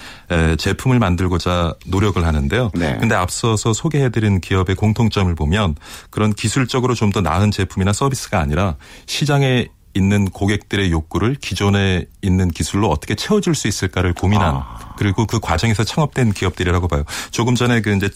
제품을 0.59 0.99
만들고자 0.99 1.75
노력을 1.87 2.25
하는데요. 2.25 2.71
네. 2.75 2.97
근데 3.01 3.15
앞서서 3.15 3.73
소개해드린 3.73 4.41
기업의 4.41 4.77
공통점을 4.77 5.35
보면 5.35 5.75
그런 6.11 6.33
기술적으로 6.35 6.95
좀 6.95 7.13
더 7.13 7.21
나은 7.23 7.51
제품이나 7.51 7.93
서비스가 7.93 8.39
아니라 8.39 8.77
시장에 9.07 9.69
있는 9.95 10.25
고객들의 10.27 10.91
욕구를 10.91 11.37
기존에 11.37 12.07
있는 12.23 12.49
기술로 12.49 12.89
어떻게 12.91 13.15
채워줄 13.15 13.55
수 13.55 13.69
있을까를 13.69 14.13
고민한 14.15 14.57
아. 14.57 14.95
그리고 14.97 15.27
그 15.27 15.41
과정에서 15.41 15.85
창업된 15.85 16.33
기업들이라고 16.33 16.89
봐요. 16.89 17.05
조금 17.31 17.55
전에 17.55 17.81
그 17.81 17.95
이제 17.95 18.09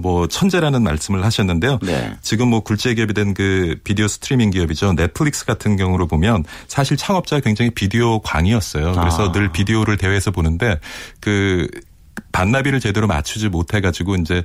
뭐 0.00 0.26
천재라는 0.26 0.82
말씀을 0.82 1.24
하셨는데요. 1.24 1.78
네. 1.82 2.14
지금 2.22 2.48
뭐 2.48 2.60
굴제 2.60 2.94
기업이 2.94 3.14
된 3.14 3.32
그 3.34 3.76
비디오 3.82 4.08
스트리밍 4.08 4.50
기업이죠. 4.50 4.92
넷플릭스 4.94 5.46
같은 5.46 5.76
경우로 5.76 6.06
보면 6.06 6.44
사실 6.68 6.96
창업자가 6.96 7.40
굉장히 7.40 7.70
비디오 7.70 8.20
광이었어요. 8.20 8.92
그래서 8.92 9.28
아. 9.28 9.32
늘 9.32 9.50
비디오를 9.50 9.96
대회에서 9.96 10.30
보는데 10.30 10.78
그 11.20 11.66
반나비를 12.32 12.80
제대로 12.80 13.06
맞추지 13.06 13.48
못해가지고 13.48 14.16
이제 14.16 14.42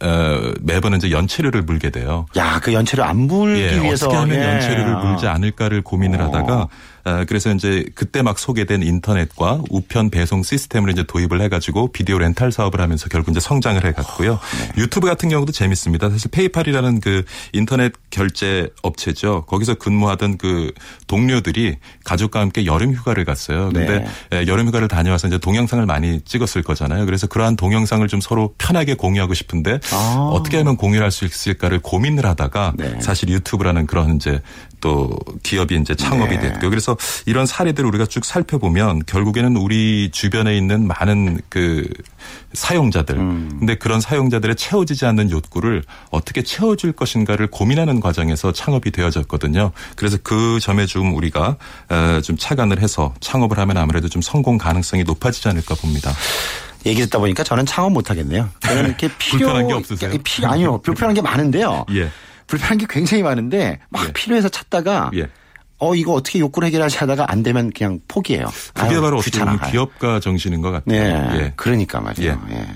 어, 0.00 0.52
매번 0.60 0.94
이제 0.94 1.10
연체료를 1.10 1.62
물게 1.62 1.90
돼요. 1.90 2.26
야, 2.36 2.60
그 2.62 2.72
연체료 2.72 3.04
안 3.04 3.18
물기 3.18 3.62
예, 3.62 3.80
위해서 3.80 4.06
어떻게 4.06 4.18
하면 4.18 4.36
예. 4.36 4.54
연체료를 4.54 4.96
물지 4.96 5.26
않을까를 5.26 5.82
고민을 5.82 6.20
어. 6.20 6.26
하다가 6.26 6.68
어, 7.06 7.24
그래서 7.24 7.52
이제 7.52 7.86
그때 7.94 8.20
막 8.20 8.36
소개된 8.36 8.82
인터넷과 8.82 9.62
우편 9.70 10.10
배송 10.10 10.42
시스템을 10.42 10.90
이제 10.90 11.04
도입을 11.04 11.40
해가지고 11.40 11.92
비디오 11.92 12.18
렌탈 12.18 12.50
사업을 12.50 12.80
하면서 12.80 13.08
결국 13.08 13.30
이제 13.30 13.38
성장을 13.38 13.82
해갔고요. 13.84 14.32
네. 14.32 14.82
유튜브 14.82 15.06
같은 15.06 15.28
경우도 15.28 15.52
재밌습니다. 15.52 16.10
사실 16.10 16.32
페이팔이라는 16.32 17.00
그 17.00 17.22
인터넷 17.52 17.92
결제 18.10 18.70
업체죠. 18.82 19.44
거기서 19.46 19.74
근무하던 19.74 20.36
그 20.36 20.72
동료들이 21.06 21.76
가족과 22.02 22.40
함께 22.40 22.66
여름 22.66 22.92
휴가를 22.92 23.24
갔어요. 23.24 23.70
근데 23.72 24.04
네. 24.30 24.46
여름 24.48 24.66
휴가를 24.66 24.88
다녀와서 24.88 25.28
이제 25.28 25.38
동영상을 25.38 25.86
많이 25.86 26.20
찍었을 26.22 26.64
거잖아요. 26.64 27.06
그래서 27.06 27.28
그러한 27.28 27.54
동영상을 27.54 28.06
좀 28.08 28.20
서로 28.20 28.52
편하게 28.58 28.94
공유하고 28.94 29.32
싶은데 29.32 29.78
아. 29.92 30.30
어떻게 30.32 30.56
하면 30.58 30.76
공유할 30.76 31.10
수 31.10 31.24
있을까를 31.24 31.80
고민을 31.80 32.26
하다가 32.26 32.74
네. 32.76 33.00
사실 33.00 33.28
유튜브라는 33.28 33.86
그런 33.86 34.16
이제 34.16 34.40
또 34.80 35.16
기업이 35.42 35.76
이제 35.76 35.94
창업이 35.94 36.36
네. 36.36 36.40
됐고요. 36.40 36.70
그래서 36.70 36.96
이런 37.24 37.46
사례들을 37.46 37.88
우리가 37.88 38.06
쭉 38.06 38.24
살펴보면 38.24 39.02
결국에는 39.06 39.56
우리 39.56 40.10
주변에 40.12 40.56
있는 40.56 40.86
많은 40.86 41.40
그 41.48 41.88
사용자들. 42.52 43.16
음. 43.16 43.56
근데 43.58 43.76
그런 43.76 44.00
사용자들의 44.00 44.56
채워지지 44.56 45.06
않는 45.06 45.30
욕구를 45.30 45.82
어떻게 46.10 46.42
채워줄 46.42 46.92
것인가를 46.92 47.48
고민하는 47.48 48.00
과정에서 48.00 48.52
창업이 48.52 48.90
되어졌거든요. 48.90 49.72
그래서 49.96 50.18
그 50.22 50.58
점에 50.60 50.86
좀 50.86 51.14
우리가 51.14 51.56
어, 51.88 52.20
좀 52.22 52.36
착안을 52.36 52.80
해서 52.80 53.14
창업을 53.20 53.58
하면 53.58 53.76
아무래도 53.76 54.08
좀 54.08 54.22
성공 54.22 54.58
가능성이 54.58 55.04
높아지지 55.04 55.48
않을까 55.48 55.74
봅니다. 55.74 56.12
얘기 56.86 57.02
듣다 57.02 57.18
보니까 57.18 57.42
저는 57.42 57.66
창업 57.66 57.92
못 57.92 58.10
하겠네요. 58.10 58.48
저는 58.60 58.86
이렇게 58.86 59.08
필요 59.18 59.38
불편한 59.46 59.66
게 59.68 59.74
없으세요? 59.74 60.12
필요 60.22 60.48
아니요. 60.48 60.80
불편한 60.82 61.14
게 61.14 61.20
많은데요. 61.20 61.84
예. 61.94 62.08
불편한 62.46 62.78
게 62.78 62.86
굉장히 62.88 63.22
많은데 63.22 63.80
막 63.88 64.06
예. 64.06 64.12
필요해서 64.12 64.48
찾다가 64.48 65.10
예. 65.14 65.28
어 65.78 65.94
이거 65.94 66.12
어떻게 66.12 66.38
욕구를 66.38 66.68
해결하지 66.68 66.98
하다가 66.98 67.30
안 67.30 67.42
되면 67.42 67.70
그냥 67.70 68.00
포기해요. 68.08 68.46
그게 68.72 68.94
아유, 68.94 69.00
바로 69.02 69.18
어떻게 69.18 69.38
보면 69.38 69.60
기업가 69.70 70.20
정신인 70.20 70.62
것 70.62 70.70
같아요. 70.70 70.84
네, 70.86 71.38
예. 71.38 71.52
그러니까 71.56 72.00
말이에요. 72.00 72.40
예. 72.50 72.54
예. 72.54 72.66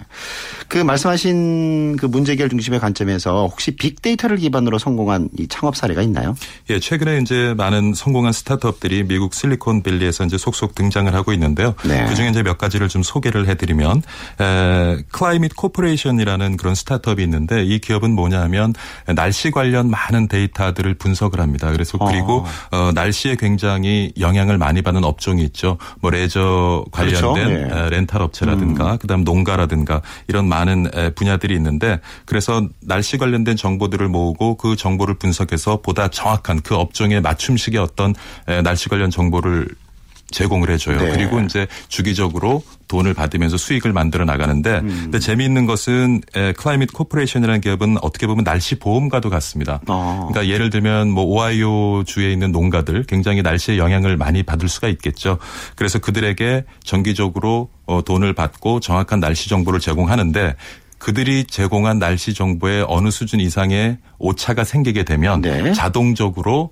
그 0.69 0.78
말씀하신 0.78 1.97
그 1.97 2.07
문제 2.07 2.33
해결 2.33 2.49
중심의 2.50 2.78
관점에서 2.78 3.49
혹시 3.49 3.73
빅데이터를 3.73 4.37
기반으로 4.37 4.78
성공한 4.78 5.28
이 5.38 5.49
창업 5.49 5.76
사례가 5.76 6.02
있나요? 6.02 6.37
예, 6.69 6.78
최근에 6.78 7.19
이제 7.19 7.54
많은 7.57 7.95
성공한 7.95 8.33
스타트업들이 8.33 9.04
미국 9.04 9.35
실리콘밸리에서 9.35 10.25
이제 10.25 10.38
속속 10.38 10.75
등장을 10.75 11.12
하고 11.12 11.33
있는데요. 11.33 11.75
네. 11.85 12.04
그 12.07 12.14
중에 12.14 12.28
이제 12.28 12.42
몇 12.42 12.59
가지를 12.59 12.88
좀 12.88 13.02
소개를 13.02 13.49
해드리면 13.49 14.02
에, 14.40 15.02
Climate 15.11 15.57
Corporation이라는 15.57 16.57
그런 16.57 16.75
스타트업이 16.75 17.23
있는데 17.25 17.64
이 17.64 17.80
기업은 17.80 18.12
뭐냐면 18.12 18.75
날씨 19.16 19.50
관련 19.50 19.90
많은 19.90 20.28
데이터들을 20.28 20.95
분석을 20.95 21.40
합니다. 21.40 21.73
그래서 21.73 21.99
그리고 21.99 22.45
어. 22.71 22.89
어, 22.90 22.92
날씨에 22.92 23.37
굉장히 23.37 24.12
영향을 24.18 24.59
많이 24.59 24.82
받는 24.82 25.04
업종이 25.04 25.42
있죠. 25.44 25.78
뭐 26.00 26.11
레저 26.11 26.85
관련된 26.90 27.49
그렇죠? 27.49 27.75
네. 27.75 27.90
렌탈 27.90 28.23
업체라든가 28.23 28.92
음. 28.92 28.99
그다음 28.99 29.25
농가라든가 29.25 30.02
이런 30.28 30.49
많은 30.49 30.90
분야들이 31.14 31.54
있는데 31.54 32.00
그래서 32.26 32.66
날씨 32.80 33.16
관련된 33.16 33.56
정보들을 33.56 34.09
모으고 34.09 34.56
그 34.56 34.76
정보를 34.76 35.14
분석해서 35.14 35.80
보다 35.80 36.09
정확한 36.09 36.61
그 36.62 36.75
업종에 36.75 37.20
맞춤식의 37.20 37.80
어떤 37.80 38.14
날씨 38.64 38.88
관련 38.88 39.11
정보를 39.11 39.68
제공을 40.30 40.70
해줘요. 40.70 40.99
네. 40.99 41.10
그리고 41.12 41.40
이제 41.40 41.66
주기적으로 41.88 42.62
돈을 42.88 43.14
받으면서 43.14 43.56
수익을 43.56 43.92
만들어 43.92 44.25
나가는데 44.25 44.78
음. 44.78 44.88
근데 45.04 45.18
재미있는 45.18 45.66
것은 45.66 46.22
Climate 46.57 46.92
Corporation이라는 46.92 47.61
기업은 47.60 47.99
어떻게 48.02 48.26
보면 48.26 48.44
날씨 48.44 48.78
보험과도 48.78 49.30
같습니다. 49.30 49.80
아. 49.87 50.26
그러니까 50.28 50.52
예를 50.52 50.70
들면 50.70 51.10
뭐 51.10 51.25
오하이오 51.25 52.04
주에 52.04 52.32
있는 52.32 52.50
농가들 52.52 53.04
굉장히 53.04 53.42
날씨의 53.42 53.78
영향을 53.78 54.16
많이 54.16 54.42
받을 54.42 54.68
수가 54.68 54.88
있겠죠. 54.88 55.38
그래서 55.76 55.99
그들에게 55.99 56.64
정기적으로 56.82 57.68
어, 57.87 58.02
돈을 58.02 58.32
받고 58.34 58.80
정확한 58.80 59.20
날씨 59.20 59.49
정보를 59.49 59.80
제공하는데 59.80 60.56
그들이 60.99 61.44
제공한 61.44 61.99
날씨 61.99 62.34
정보에 62.34 62.84
어느 62.87 63.10
수준 63.10 63.40
이상의 63.40 63.99
오차가 64.18 64.64
생기게 64.64 65.04
되면 65.04 65.40
네. 65.40 65.72
자동적으로 65.72 66.70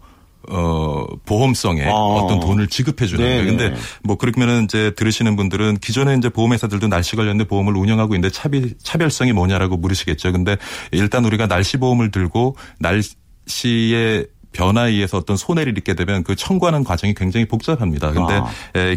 어, 0.49 1.05
보험성의 1.27 1.85
아. 1.85 1.91
어떤 1.91 2.41
돈을 2.41 2.69
지급해 2.69 3.07
주는 3.07 3.25
거예요. 3.25 3.45
근데 3.45 3.75
뭐 4.03 4.17
그러면은 4.17 4.65
이제 4.65 4.93
들으시는 4.97 5.37
분들은 5.37 5.79
기존에 5.79 6.15
이제 6.15 6.29
보험회사들도 6.29 6.89
날씨 6.89 7.17
관련된 7.17 7.47
보험을 7.47 7.77
운영하고 7.77 8.15
있는데 8.15 8.33
차비, 8.33 8.75
차별성이 8.79 9.33
뭐냐라고 9.33 9.77
물으시겠죠. 9.77 10.33
근데 10.33 10.57
일단 10.93 11.25
우리가 11.25 11.47
날씨 11.47 11.77
보험을 11.77 12.11
들고 12.11 12.57
날씨에 12.79 14.27
변화에 14.53 14.93
의해서 14.93 15.19
어떤 15.19 15.37
손해를 15.37 15.77
입게 15.77 15.95
되면 15.95 16.25
그 16.25 16.35
청구하는 16.35 16.85
과정이 16.85 17.13
굉장히 17.13 17.47
복잡합니다. 17.47 18.13
근데 18.13 18.35
아. 18.35 18.47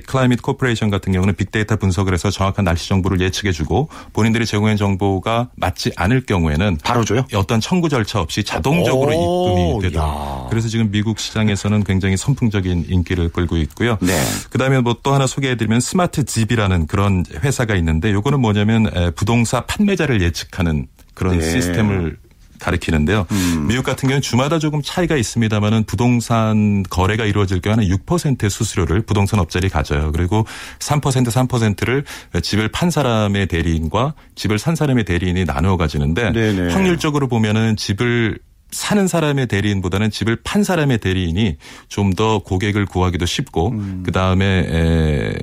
Climate 0.08 0.42
Corporation 0.42 0.90
같은 0.90 1.12
경우는 1.12 1.36
빅데이터 1.36 1.76
분석을 1.76 2.14
해서 2.14 2.30
정확한 2.32 2.64
날씨 2.64 2.88
정보를 2.88 3.20
예측해 3.20 3.52
주고 3.52 3.90
본인들이 4.14 4.46
제공한 4.46 4.78
정보가 4.78 5.50
맞지 5.56 5.92
않을 5.98 6.26
경우에는 6.26 6.78
바로 6.84 7.04
줘요. 7.04 7.26
어떤 7.36 7.60
청구 7.60 7.90
절차 7.90 8.22
없이 8.22 8.44
자동적으로 8.44 9.12
입금이 9.12 9.90
된다. 9.90 10.48
그래서 10.50 10.70
지금 10.70 10.90
미국 10.90 11.20
시장에서는 11.20 11.84
굉장히 11.84 12.16
선풍적인 12.16 12.86
인기를 12.88 13.30
끌고 13.30 13.58
있고요. 13.58 13.98
네. 14.02 14.18
그다음에 14.52 14.80
뭐 14.80 15.02
또 15.04 15.14
하나 15.14 15.26
소개해 15.26 15.56
드리면 15.58 15.80
스마트 15.80 16.26
집이라는 16.26 16.86
그런 16.86 17.26
회사가 17.44 17.76
있는데 17.76 18.12
요거는 18.12 18.40
뭐냐면 18.40 18.88
부동산 19.16 19.66
판매자를 19.66 20.22
예측하는 20.22 20.86
그런 21.16 21.40
네. 21.40 21.52
시스템을 21.52 22.18
가리키는데요. 22.62 23.26
음. 23.32 23.68
미국 23.68 23.84
같은 23.84 24.08
경우는 24.08 24.22
주마다 24.22 24.60
조금 24.60 24.82
차이가 24.82 25.18
있습니다만은 25.18 25.84
부동산 25.86 26.84
거래가 26.84 27.26
이루어질 27.26 27.60
경우는 27.60 27.88
6%의 27.90 28.50
수수료를 28.50 29.02
부동산 29.02 29.40
업자들이 29.40 29.70
가져요. 29.70 30.12
그리고 30.12 30.46
3% 30.80 31.02
3%를 31.02 32.04
집을 32.42 32.70
판 32.70 32.90
사람의 32.90 33.48
대리인과 33.48 34.14
집을 34.36 34.60
산 34.60 34.76
사람의 34.76 35.06
대리인이 35.06 35.46
나누어 35.46 35.78
가지는데 35.78 36.32
네네. 36.32 36.74
확률적으로 36.74 37.28
보면은 37.28 37.76
집을 37.76 38.40
사는 38.72 39.08
사람의 39.08 39.48
대리인보다는 39.48 40.12
집을 40.12 40.38
판 40.44 40.64
사람의 40.64 41.00
대리인이 41.00 41.58
좀 41.88 42.12
더 42.12 42.40
고객을 42.40 42.86
구하기도 42.88 43.26
쉽고 43.26 43.70
음. 43.70 44.04
그 44.06 44.12
다음에 44.12 45.34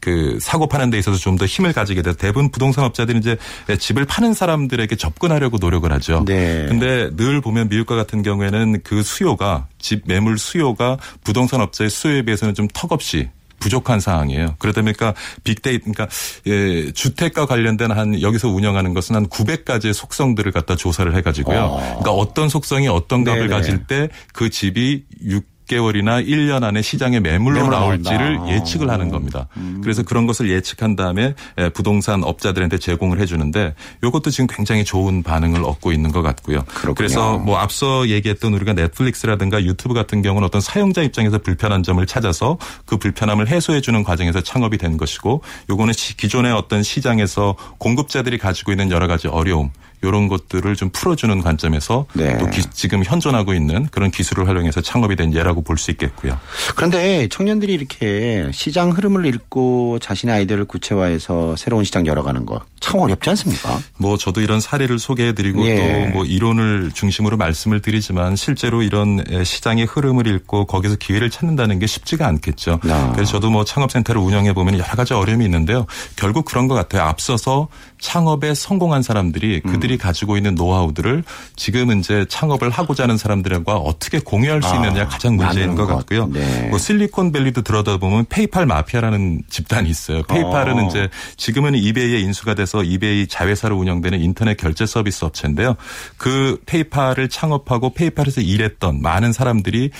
그 0.00 0.38
사고 0.40 0.66
파는 0.66 0.90
데 0.90 0.98
있어서 0.98 1.18
좀 1.18 1.36
더 1.36 1.44
힘을 1.46 1.72
가지게 1.72 2.00
돼서 2.02 2.16
대부분 2.16 2.50
부동산 2.50 2.84
업자들이 2.84 3.18
이제 3.18 3.36
집을 3.78 4.06
파는 4.06 4.32
사람들에게 4.34 4.96
접근하려고 4.96 5.58
노력을 5.58 5.90
하죠. 5.92 6.24
네. 6.26 6.64
근데 6.68 7.10
늘 7.14 7.40
보면 7.42 7.68
미국과 7.68 7.94
같은 7.94 8.22
경우에는 8.22 8.80
그 8.82 9.02
수요가 9.02 9.66
집 9.78 10.02
매물 10.06 10.38
수요가 10.38 10.96
부동산 11.24 11.60
업자의 11.60 11.90
수요에 11.90 12.22
비해서는 12.22 12.54
좀 12.54 12.68
턱없이 12.72 13.28
부족한 13.66 13.98
상황이에요. 13.98 14.54
그러다 14.60 14.82
보니까 14.82 15.12
빅데이터, 15.42 15.90
그러니까 15.90 16.08
예, 16.46 16.92
주택과 16.92 17.46
관련된 17.46 17.90
한 17.90 18.22
여기서 18.22 18.48
운영하는 18.48 18.94
것은 18.94 19.16
한 19.16 19.26
900가지의 19.28 19.92
속성들을 19.92 20.52
갖다 20.52 20.76
조사를 20.76 21.12
해가지고요. 21.16 21.58
어. 21.58 21.80
그러니까 21.80 22.12
어떤 22.12 22.48
속성이 22.48 22.86
어떤 22.88 23.24
값을 23.24 23.48
네네. 23.48 23.54
가질 23.54 23.86
때 23.86 24.08
그 24.32 24.50
집이 24.50 25.04
6 25.24 25.55
6개월이나 25.66 26.26
1년 26.26 26.62
안에 26.62 26.82
시장에 26.82 27.20
매물로 27.20 27.68
나올지를 27.68 28.36
나온다. 28.36 28.54
예측을 28.54 28.90
하는 28.90 29.10
겁니다. 29.10 29.48
음. 29.56 29.80
그래서 29.82 30.02
그런 30.02 30.26
것을 30.26 30.50
예측한 30.50 30.96
다음에 30.96 31.34
부동산 31.74 32.24
업자들한테 32.24 32.78
제공을 32.78 33.20
해주는데 33.20 33.74
이것도 34.02 34.30
지금 34.30 34.46
굉장히 34.46 34.84
좋은 34.84 35.22
반응을 35.22 35.64
얻고 35.64 35.92
있는 35.92 36.12
것 36.12 36.22
같고요. 36.22 36.62
그렇군요. 36.66 36.94
그래서 36.94 37.38
뭐 37.38 37.58
앞서 37.58 38.08
얘기했던 38.08 38.54
우리가 38.54 38.72
넷플릭스라든가 38.72 39.62
유튜브 39.64 39.94
같은 39.94 40.22
경우는 40.22 40.46
어떤 40.46 40.60
사용자 40.60 41.02
입장에서 41.02 41.38
불편한 41.38 41.82
점을 41.82 42.04
찾아서 42.06 42.58
그 42.84 42.96
불편함을 42.96 43.48
해소해 43.48 43.80
주는 43.80 44.02
과정에서 44.02 44.40
창업이 44.40 44.78
된 44.78 44.96
것이고 44.96 45.42
요거는 45.70 45.92
기존의 45.94 46.52
어떤 46.52 46.82
시장에서 46.82 47.56
공급자들이 47.78 48.38
가지고 48.38 48.72
있는 48.72 48.90
여러 48.90 49.06
가지 49.06 49.28
어려움 49.28 49.70
이런 50.02 50.28
것들을 50.28 50.76
좀 50.76 50.90
풀어주는 50.90 51.40
관점에서 51.42 52.06
네. 52.14 52.36
또 52.38 52.48
기, 52.50 52.62
지금 52.72 53.02
현존하고 53.04 53.54
있는 53.54 53.86
그런 53.90 54.10
기술을 54.10 54.48
활용해서 54.48 54.80
창업이 54.80 55.16
된 55.16 55.32
예라고 55.34 55.62
볼 55.62 55.76
수 55.76 55.90
있겠고요. 55.90 56.38
그런데 56.74 57.28
청년들이 57.28 57.74
이렇게 57.74 58.48
시장 58.52 58.90
흐름을 58.92 59.26
읽고 59.26 59.98
자신의 60.00 60.34
아이디어를 60.36 60.64
구체화해서 60.64 61.54
새로운 61.56 61.84
시장 61.84 62.06
열어가는 62.06 62.46
거 62.46 62.62
참 62.86 63.00
어렵지 63.00 63.28
않습니까? 63.30 63.80
뭐 63.96 64.16
저도 64.16 64.40
이런 64.40 64.60
사례를 64.60 65.00
소개해드리고 65.00 65.66
예. 65.66 66.10
또뭐 66.12 66.24
이론을 66.24 66.92
중심으로 66.94 67.36
말씀을 67.36 67.80
드리지만 67.82 68.36
실제로 68.36 68.82
이런 68.82 69.24
시장의 69.44 69.86
흐름을 69.86 70.26
읽고 70.28 70.66
거기서 70.66 70.94
기회를 70.96 71.30
찾는다는 71.30 71.80
게 71.80 71.86
쉽지가 71.86 72.26
않겠죠. 72.26 72.78
아. 72.88 73.10
그래서 73.12 73.32
저도 73.32 73.50
뭐 73.50 73.64
창업센터를 73.64 74.20
운영해 74.20 74.52
보면 74.52 74.74
여러 74.74 74.88
가지 74.90 75.14
어려움이 75.14 75.44
있는데요. 75.44 75.86
결국 76.14 76.44
그런 76.44 76.68
것 76.68 76.74
같아요. 76.74 77.02
앞서서 77.02 77.66
창업에 77.98 78.54
성공한 78.54 79.02
사람들이 79.02 79.62
음. 79.64 79.72
그들이 79.72 79.98
가지고 79.98 80.36
있는 80.36 80.54
노하우들을 80.54 81.24
지금 81.56 81.98
이제 81.98 82.26
창업을 82.28 82.70
하고자 82.70 83.04
하는 83.04 83.16
사람들과 83.16 83.76
어떻게 83.76 84.18
공유할 84.18 84.62
수 84.62 84.74
있느냐 84.74 85.02
아, 85.02 85.08
가장 85.08 85.36
문제인 85.36 85.74
것, 85.74 85.86
것 85.86 85.96
같고요. 85.96 86.26
네. 86.26 86.68
뭐 86.68 86.78
실리콘밸리도 86.78 87.62
들어다 87.62 87.96
보면 87.96 88.26
페이팔 88.28 88.66
마피아라는 88.66 89.42
집단이 89.48 89.88
있어요. 89.88 90.22
페이팔은 90.24 90.78
어. 90.78 90.86
이제 90.86 91.08
지금은 91.36 91.74
이베이에 91.74 92.20
인수가 92.20 92.54
돼서 92.54 92.82
이베이 92.82 93.26
자회사로 93.28 93.76
운영되는 93.76 94.20
인터넷 94.20 94.56
결제 94.56 94.86
서비스 94.86 95.24
업체인데요. 95.24 95.76
그 96.16 96.60
페이팔을 96.66 97.28
창업하고 97.28 97.94
페이팔에서 97.94 98.40
일했던 98.40 99.02
많은 99.02 99.32
사람들이 99.32 99.90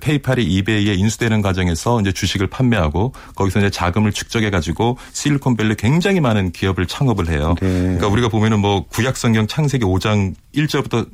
페이팔이 0.00 0.44
이베이에 0.44 0.94
인수되는 0.94 1.42
과정에서 1.42 2.00
이제 2.00 2.12
주식을 2.12 2.48
판매하고 2.48 3.12
거기서 3.34 3.60
이제 3.60 3.70
자금을 3.70 4.12
축적해 4.12 4.50
가지고 4.50 4.98
실리콘밸리 5.12 5.76
굉장히 5.76 6.20
많은 6.20 6.52
기업을 6.52 6.86
창업을 6.86 7.27
해요. 7.28 7.54
네. 7.60 7.68
그러니까 7.68 8.08
우리가 8.08 8.28
보면은 8.28 8.60
뭐 8.60 8.86
구약 8.86 9.16
성경 9.16 9.46
창세기 9.46 9.84
5장 9.84 10.34
1절부터 10.54 11.08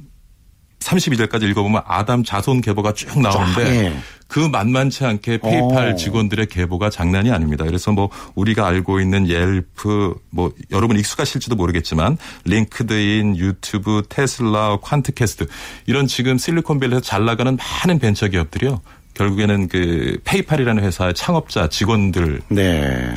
32절까지 0.85 1.49
읽어보면 1.51 1.83
아담 1.87 2.25
자손 2.25 2.61
계보가 2.61 2.93
쭉 2.93 3.21
나오는데 3.21 3.65
네. 3.65 3.99
그 4.29 4.41
만만치 4.41 5.05
않게 5.05 5.39
페이팔 5.39 5.93
오. 5.93 5.97
직원들의 5.97 6.47
계보가 6.47 6.91
장난이 6.91 7.31
아닙니다. 7.31 7.65
그래서 7.65 7.93
뭐 7.93 8.11
우리가 8.35 8.67
알고 8.67 9.01
있는 9.01 9.29
옐프 9.29 10.15
뭐 10.31 10.53
여러분 10.71 10.99
익숙하실지도 10.99 11.57
모르겠지만 11.57 12.19
링크드인, 12.45 13.37
유튜브, 13.37 14.03
테슬라, 14.09 14.79
퀀트캐스트 14.79 15.49
이런 15.87 16.07
지금 16.07 16.39
실리콘밸리에서 16.39 17.01
잘 17.01 17.25
나가는 17.25 17.57
많은 17.57 17.99
벤처 17.99 18.29
기업들이요. 18.29 18.81
결국에는 19.15 19.69
그 19.69 20.19
페이팔이라는 20.25 20.83
회사의 20.83 21.15
창업자 21.15 21.69
직원들이 21.69 22.41
네. 22.49 23.15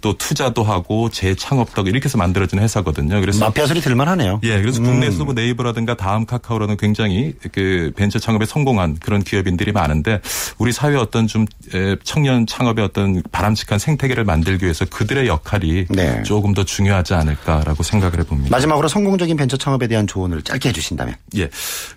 또 0.00 0.16
투자도 0.16 0.62
하고 0.62 1.10
재창업도 1.10 1.82
이렇게 1.82 2.04
해서 2.04 2.18
만들어진 2.18 2.58
회사거든요. 2.58 3.20
그래서 3.20 3.44
마피아 3.44 3.66
소리 3.66 3.80
들만하네요. 3.80 4.40
예, 4.44 4.60
그래서 4.60 4.80
음. 4.80 4.84
국내에서도 4.84 5.24
뭐 5.24 5.34
네이버라든가 5.34 5.96
다음 5.96 6.26
카카오라는 6.26 6.76
굉장히 6.76 7.34
그 7.52 7.92
벤처 7.96 8.18
창업에 8.18 8.46
성공한 8.46 8.96
그런 9.00 9.22
기업인들이 9.22 9.72
많은데 9.72 10.20
우리 10.58 10.72
사회 10.72 10.96
어떤 10.96 11.26
좀 11.26 11.46
청년 12.04 12.46
창업의 12.46 12.84
어떤 12.84 13.22
바람직한 13.32 13.78
생태계를 13.78 14.24
만들기 14.24 14.64
위해서 14.64 14.84
그들의 14.84 15.26
역할이 15.26 15.86
네. 15.88 16.22
조금 16.22 16.54
더 16.54 16.64
중요하지 16.64 17.14
않을까라고 17.14 17.82
생각을 17.82 18.20
해봅니다. 18.20 18.50
마지막으로 18.54 18.88
성공적인 18.88 19.36
벤처 19.36 19.56
창업에 19.56 19.86
대한 19.86 20.06
조언을 20.06 20.42
짧게 20.42 20.68
해주신다면? 20.68 21.14
예, 21.36 21.44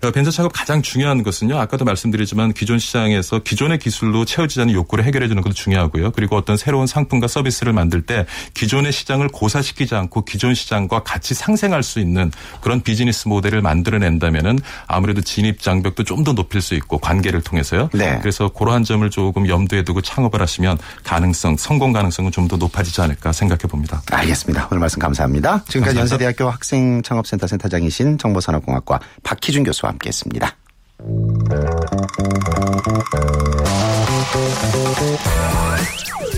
어, 0.02 0.10
벤처 0.10 0.30
창업 0.30 0.52
가장 0.52 0.82
중요한 0.82 1.22
것은요. 1.22 1.58
아까도 1.58 1.84
말씀드리지만 1.84 2.52
기존 2.52 2.78
시장에서 2.78 3.40
기존의 3.40 3.78
기술로 3.78 4.24
채워지지 4.24 4.60
않는 4.62 4.74
욕구를 4.74 5.04
해결해 5.04 5.28
주는 5.28 5.42
것도 5.42 5.54
중요하고요. 5.54 6.10
그리고 6.12 6.36
어떤 6.36 6.56
새로운 6.56 6.86
상품과 6.86 7.28
서비스를 7.28 7.72
만들 7.72 7.91
때 8.00 8.24
기존의 8.54 8.92
시장을 8.92 9.28
고사시키지 9.28 9.94
않고 9.94 10.24
기존 10.24 10.54
시장과 10.54 11.02
같이 11.02 11.34
상생할 11.34 11.82
수 11.82 12.00
있는 12.00 12.32
그런 12.62 12.80
비즈니스 12.80 13.28
모델을 13.28 13.60
만들어낸다면은 13.60 14.58
아무래도 14.86 15.20
진입 15.20 15.60
장벽도 15.60 16.04
좀 16.04 16.22
더 16.22 16.32
높일 16.34 16.62
수 16.62 16.76
있고 16.76 16.98
관계를 16.98 17.42
통해서요. 17.42 17.90
네. 17.92 18.16
그래서 18.20 18.48
그러한 18.48 18.84
점을 18.84 19.10
조금 19.10 19.48
염두에 19.48 19.82
두고 19.82 20.00
창업을 20.02 20.40
하시면 20.40 20.78
가능성, 21.02 21.56
성공 21.56 21.92
가능성은 21.92 22.30
좀 22.30 22.46
더 22.46 22.56
높아지지 22.56 23.00
않을까 23.00 23.32
생각해 23.32 23.62
봅니다. 23.62 24.00
알겠습니다. 24.10 24.68
오늘 24.70 24.78
말씀 24.80 25.00
감사합니다. 25.00 25.64
지금까지 25.66 25.96
감사합니다. 25.96 26.00
연세대학교 26.00 26.48
학생창업센터 26.48 27.48
센터장이신 27.48 28.18
정보산업공학과 28.18 29.00
박희준 29.24 29.64
교수와 29.64 29.90
함께했습니다. 29.90 30.56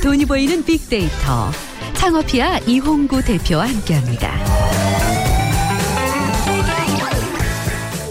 돈이 0.04 0.26
보이는 0.26 0.62
빅데이터 0.62 1.50
창업피아 1.94 2.58
이홍구 2.66 3.24
대표와 3.24 3.66
함께합니다. 3.66 4.30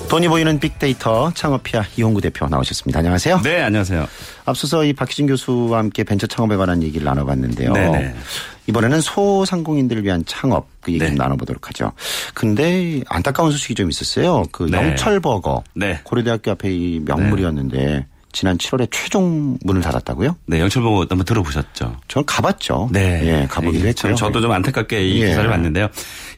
돈이 0.10 0.28
보이는 0.28 0.60
빅데이터 0.60 1.32
창업피아 1.36 1.84
이홍구 1.96 2.22
대표 2.22 2.48
나오셨습니다. 2.48 2.98
안녕하세요. 2.98 3.42
네, 3.44 3.62
안녕하세요. 3.62 4.08
앞서서 4.46 4.86
이 4.86 4.94
박희진 4.94 5.28
교수와 5.28 5.78
함께 5.78 6.04
벤처 6.04 6.26
창업에 6.26 6.56
관한 6.56 6.82
얘기를 6.82 7.06
나눠봤는데요. 7.06 7.74
네네. 7.74 8.16
이번에는 8.66 9.00
소상공인들을 9.00 10.04
위한 10.04 10.24
창업 10.26 10.70
그 10.82 10.92
얘기 10.94 11.00
네. 11.04 11.10
좀 11.10 11.18
나눠보도록 11.18 11.68
하죠. 11.68 11.92
근데 12.34 13.02
안타까운 13.08 13.52
소식이 13.52 13.76
좀 13.76 13.92
있었어요. 13.92 14.46
그 14.52 14.64
네. 14.64 14.78
영철버거 14.78 15.64
네. 15.76 16.00
고려대학교 16.04 16.50
앞에 16.50 16.72
이 16.72 17.02
명물이었는데 17.06 17.78
네. 17.78 18.08
지난 18.34 18.58
7월에 18.58 18.90
최종 18.92 19.58
문을 19.64 19.82
닫았다고요? 19.82 20.36
네, 20.48 20.60
영철버거 20.60 21.06
한번 21.08 21.24
들어보셨죠? 21.24 21.98
저는 22.08 22.26
가봤죠. 22.26 22.90
네, 22.92 23.22
예, 23.24 23.48
가보기도 23.48 23.88
했죠. 23.88 24.14
저도 24.16 24.42
좀 24.42 24.52
안타깝게 24.52 25.08
이 25.08 25.22
예. 25.22 25.28
기사를 25.28 25.50
봤는데요. 25.50 25.88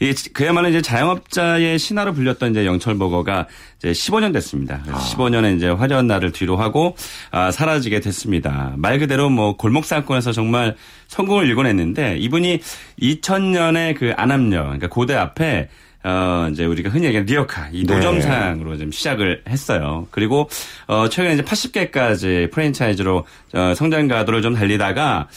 이 0.01 0.13
그야말로 0.33 0.69
이제 0.69 0.81
자영업자의 0.81 1.79
신화로 1.79 2.13
불렸던 2.13 2.51
이제 2.51 2.65
영철버거가 2.65 3.47
이제 3.79 3.91
15년 3.91 4.33
됐습니다. 4.33 4.83
아. 4.91 4.99
15년의 4.99 5.55
이제 5.55 5.69
화려한 5.69 6.05
날을 6.05 6.33
뒤로 6.33 6.57
하고 6.57 6.97
아, 7.31 7.49
사라지게 7.51 8.01
됐습니다. 8.01 8.73
말 8.75 8.99
그대로 8.99 9.29
뭐 9.29 9.55
골목 9.55 9.85
사건에서 9.85 10.33
정말 10.33 10.75
성공을 11.07 11.47
일궈냈는데 11.47 12.17
이분이 12.17 12.59
2000년에 13.01 13.97
그 13.97 14.13
안암역 14.17 14.63
그러니까 14.63 14.87
고대 14.89 15.15
앞에 15.15 15.69
어, 16.05 16.47
이제 16.51 16.65
우리가 16.65 16.91
흔히 16.91 17.07
얘기하는 17.07 17.25
리어카, 17.25 17.69
이 17.71 17.83
네. 17.83 17.95
노점상으로 17.95 18.73
네. 18.73 18.77
좀 18.77 18.91
시작을 18.91 19.41
했어요. 19.49 20.05
그리고, 20.11 20.47
어, 20.85 21.09
최근에 21.09 21.33
이제 21.33 21.43
80개까지 21.43 22.51
프랜차이즈로, 22.51 23.25
어, 23.53 23.73
성장 23.75 24.07
가도를 24.07 24.43
좀 24.43 24.53
달리다가, 24.53 25.27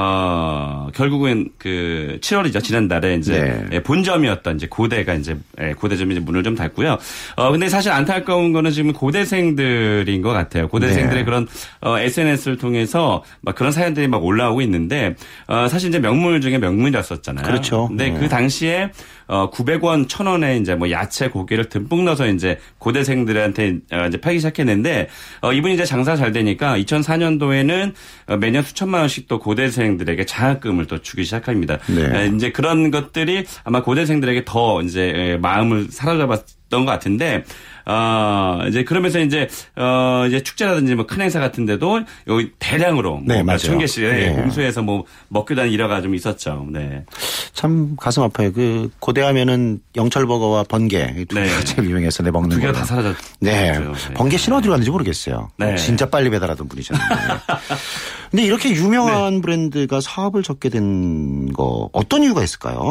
어, 0.00 0.88
결국은 0.94 1.48
그 1.58 2.18
7월이죠. 2.20 2.62
지난달에 2.62 3.16
이제 3.16 3.40
네. 3.40 3.64
예, 3.72 3.82
본점이었던 3.82 4.54
이제 4.54 4.68
고대가 4.68 5.14
이제 5.14 5.36
예, 5.60 5.72
고대점이 5.72 6.14
이제 6.14 6.20
문을 6.20 6.44
좀 6.44 6.54
닫고요. 6.54 6.98
어, 7.34 7.50
근데 7.50 7.68
사실 7.68 7.90
안타까운 7.90 8.52
거는 8.52 8.70
지금 8.70 8.92
고대생들인 8.92 10.22
것 10.22 10.30
같아요. 10.30 10.68
고대생들의 10.68 11.16
네. 11.16 11.24
그런 11.24 11.48
어, 11.80 11.98
SNS를 11.98 12.58
통해서 12.58 13.24
막 13.40 13.56
그런 13.56 13.72
사연들이 13.72 14.06
막 14.06 14.24
올라오고 14.24 14.60
있는데 14.62 15.16
어, 15.48 15.66
사실 15.68 15.88
이제 15.88 15.98
명물 15.98 16.40
중에 16.40 16.58
명물이었었잖아요. 16.58 17.44
그렇죠. 17.44 17.88
근데 17.88 18.10
네. 18.10 18.20
그 18.20 18.28
당시에 18.28 18.92
어 19.28 19.50
900원, 19.50 20.08
1000원에 20.08 20.60
이제 20.60 20.74
뭐 20.74 20.90
야채, 20.90 21.28
고기를 21.28 21.68
듬뿍 21.68 22.02
넣어서 22.04 22.26
이제 22.26 22.58
고대생들한테 22.78 23.78
어, 23.92 24.06
이제 24.08 24.20
팔기 24.20 24.40
시작했는데 24.40 25.08
어 25.42 25.52
이분이 25.52 25.74
이제 25.74 25.84
장사 25.84 26.16
잘 26.16 26.32
되니까 26.32 26.76
2004년도에는 26.78 27.92
어, 28.26 28.36
매년 28.36 28.62
수천만 28.62 29.00
원씩 29.02 29.28
또 29.28 29.38
고대생들에게 29.38 30.26
장학금을 30.26 30.86
또 30.86 31.00
주기 31.00 31.24
시작합니다. 31.24 31.78
네. 31.86 32.32
이제 32.34 32.50
그런 32.50 32.90
것들이 32.90 33.44
아마 33.64 33.82
고대생들에게 33.82 34.44
더 34.44 34.82
이제 34.82 35.38
마음을 35.40 35.88
사로잡았 35.90 36.57
던것 36.70 36.86
같은데 36.86 37.44
어, 37.86 38.60
이제 38.68 38.84
그러면서 38.84 39.18
이제 39.18 39.48
어 39.76 40.24
이제 40.28 40.42
축제라든지 40.42 40.94
뭐 40.94 41.06
큰 41.08 41.22
행사 41.22 41.40
같은데도 41.40 42.00
여기 42.26 42.52
대량으로 42.58 43.22
네, 43.24 43.42
뭐천 43.42 43.78
개씩 43.78 44.04
네. 44.04 44.32
공수해서 44.32 44.82
뭐 44.82 45.04
먹고 45.28 45.54
다니는 45.54 45.72
일화가 45.72 46.02
좀 46.02 46.14
있었죠. 46.14 46.66
네. 46.70 47.04
참 47.54 47.96
가슴 47.98 48.22
아파요. 48.22 48.52
그 48.52 48.90
고대하면은 48.98 49.80
영철버거와 49.96 50.64
번개 50.64 51.24
두 51.28 51.34
개가 51.36 51.46
네. 51.46 51.64
제일 51.64 51.88
유명했었는데 51.88 52.30
먹는 52.32 52.50
두 52.50 52.60
개가 52.60 52.72
다 52.74 52.84
사라졌. 52.84 53.16
네. 53.40 53.72
네. 53.78 54.14
번개 54.14 54.36
신호 54.36 54.58
어디로 54.58 54.72
갔는지 54.72 54.90
모르겠어요. 54.90 55.50
네. 55.56 55.76
진짜 55.76 56.04
빨리 56.10 56.28
배달하던 56.28 56.68
분이셨는데. 56.68 57.14
근데 58.30 58.44
이렇게 58.44 58.70
유명한 58.70 59.36
네. 59.36 59.40
브랜드가 59.40 60.00
사업을 60.02 60.42
접게 60.42 60.68
된 60.68 61.48
거 61.54 61.88
어떤 61.92 62.22
이유가 62.22 62.42
있을까요? 62.44 62.90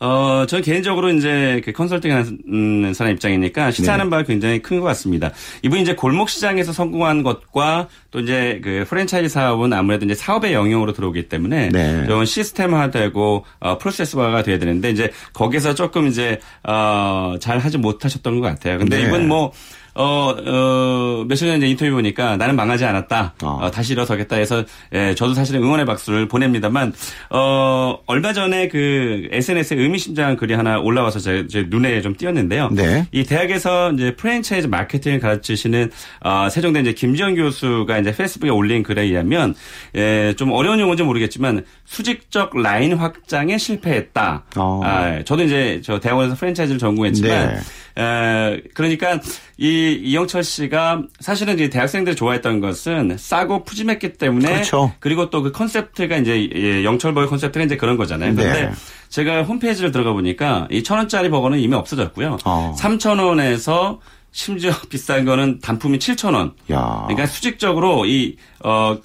어, 0.00 0.44
저 0.48 0.60
개인적으로 0.60 1.10
이제 1.10 1.60
그 1.64 1.70
컨설팅하는 1.72 2.92
사람 2.94 3.12
입장이니까 3.12 3.70
시사하는 3.70 4.06
네. 4.06 4.10
바가 4.10 4.22
굉장히 4.24 4.60
큰 4.60 4.80
것 4.80 4.86
같습니다. 4.86 5.30
이분이 5.62 5.82
이제 5.82 5.94
골목 5.94 6.28
시장에서 6.28 6.72
성공한 6.72 7.22
것과 7.22 7.88
또 8.10 8.18
이제 8.20 8.60
그 8.64 8.84
프랜차이즈 8.88 9.28
사업은 9.28 9.72
아무래도 9.72 10.04
이제 10.04 10.14
사업의 10.14 10.52
영역으로 10.52 10.92
들어오기 10.92 11.28
때문에 11.28 11.68
네. 11.68 12.06
좀 12.06 12.24
시스템화되고 12.24 13.44
어, 13.60 13.78
프로세스화가 13.78 14.42
돼야 14.42 14.58
되는데 14.58 14.90
이제 14.90 15.10
거기서 15.32 15.74
조금 15.74 16.08
이제 16.08 16.40
어, 16.66 17.36
잘 17.40 17.58
하지 17.58 17.78
못하셨던 17.78 18.40
것 18.40 18.46
같아요. 18.46 18.78
근데 18.78 18.96
네. 18.98 19.06
이분 19.06 19.28
뭐 19.28 19.52
어, 19.94 20.34
어, 20.46 21.24
며칠 21.28 21.48
전에 21.48 21.68
인터뷰 21.68 21.92
보니까 21.92 22.36
나는 22.36 22.56
망하지 22.56 22.84
않았다. 22.84 23.34
어. 23.42 23.58
어, 23.62 23.70
다시 23.70 23.92
일어서겠다 23.92 24.36
해서, 24.36 24.64
예, 24.94 25.14
저도 25.14 25.34
사실은 25.34 25.62
응원의 25.62 25.84
박수를 25.84 26.28
보냅니다만, 26.28 26.92
어, 27.30 27.98
얼마 28.06 28.32
전에 28.32 28.68
그 28.68 29.28
SNS에 29.30 29.76
의미심장한 29.76 30.36
글이 30.36 30.54
하나 30.54 30.78
올라와서 30.78 31.18
제, 31.18 31.46
제 31.46 31.66
눈에 31.68 32.00
좀 32.00 32.16
띄었는데요. 32.16 32.70
네. 32.72 33.06
이 33.12 33.24
대학에서 33.24 33.92
이제 33.92 34.14
프랜차이즈 34.16 34.66
마케팅을 34.66 35.20
가르치시는, 35.20 35.90
어, 36.20 36.48
세종대 36.50 36.80
이제 36.80 36.92
김지현 36.92 37.34
교수가 37.34 37.98
이제 37.98 38.14
페이스북에 38.16 38.50
올린 38.50 38.82
글에 38.82 39.02
의하면, 39.02 39.54
예, 39.94 40.32
좀 40.36 40.52
어려운 40.52 40.80
용어인지 40.80 41.02
모르겠지만, 41.02 41.64
수직적 41.84 42.56
라인 42.62 42.94
확장에 42.94 43.58
실패했다. 43.58 44.44
어. 44.56 44.80
아, 44.82 45.22
저도 45.24 45.42
이제 45.42 45.82
저 45.84 46.00
대학원에서 46.00 46.34
프랜차이즈를 46.36 46.78
전공했지만, 46.78 47.54
네. 47.54 48.02
에, 48.02 48.62
그러니까 48.74 49.20
이 49.62 50.00
이영철 50.02 50.42
씨가 50.42 51.02
사실은 51.20 51.54
이제 51.54 51.70
대학생들이 51.70 52.16
좋아했던 52.16 52.58
것은 52.60 53.16
싸고 53.16 53.62
푸짐했기 53.62 54.14
때문에 54.14 54.52
그렇죠. 54.54 54.92
그리고 54.98 55.30
또 55.30 55.42
그 55.42 55.52
컨셉트가 55.52 56.16
이제 56.16 56.48
예, 56.54 56.82
영철버거의 56.84 57.28
컨셉트가 57.28 57.64
이제 57.64 57.76
그런 57.76 57.96
거잖아요. 57.96 58.34
그런데 58.34 58.62
네. 58.66 58.72
제가 59.08 59.42
홈페이지를 59.44 59.92
들어가 59.92 60.12
보니까 60.12 60.66
이 60.72 60.82
천 60.82 60.98
원짜리 60.98 61.30
버거는 61.30 61.60
이미 61.60 61.74
없어졌고요. 61.76 62.38
어. 62.44 62.74
3천 62.76 63.24
원에서 63.24 64.00
심지어 64.32 64.72
비싼 64.90 65.24
거는 65.24 65.60
단품이 65.60 65.98
7천 65.98 66.34
원. 66.34 66.54
야. 66.72 67.02
그러니까 67.06 67.26
수직적으로 67.26 68.04
이 68.06 68.36
어 68.64 68.98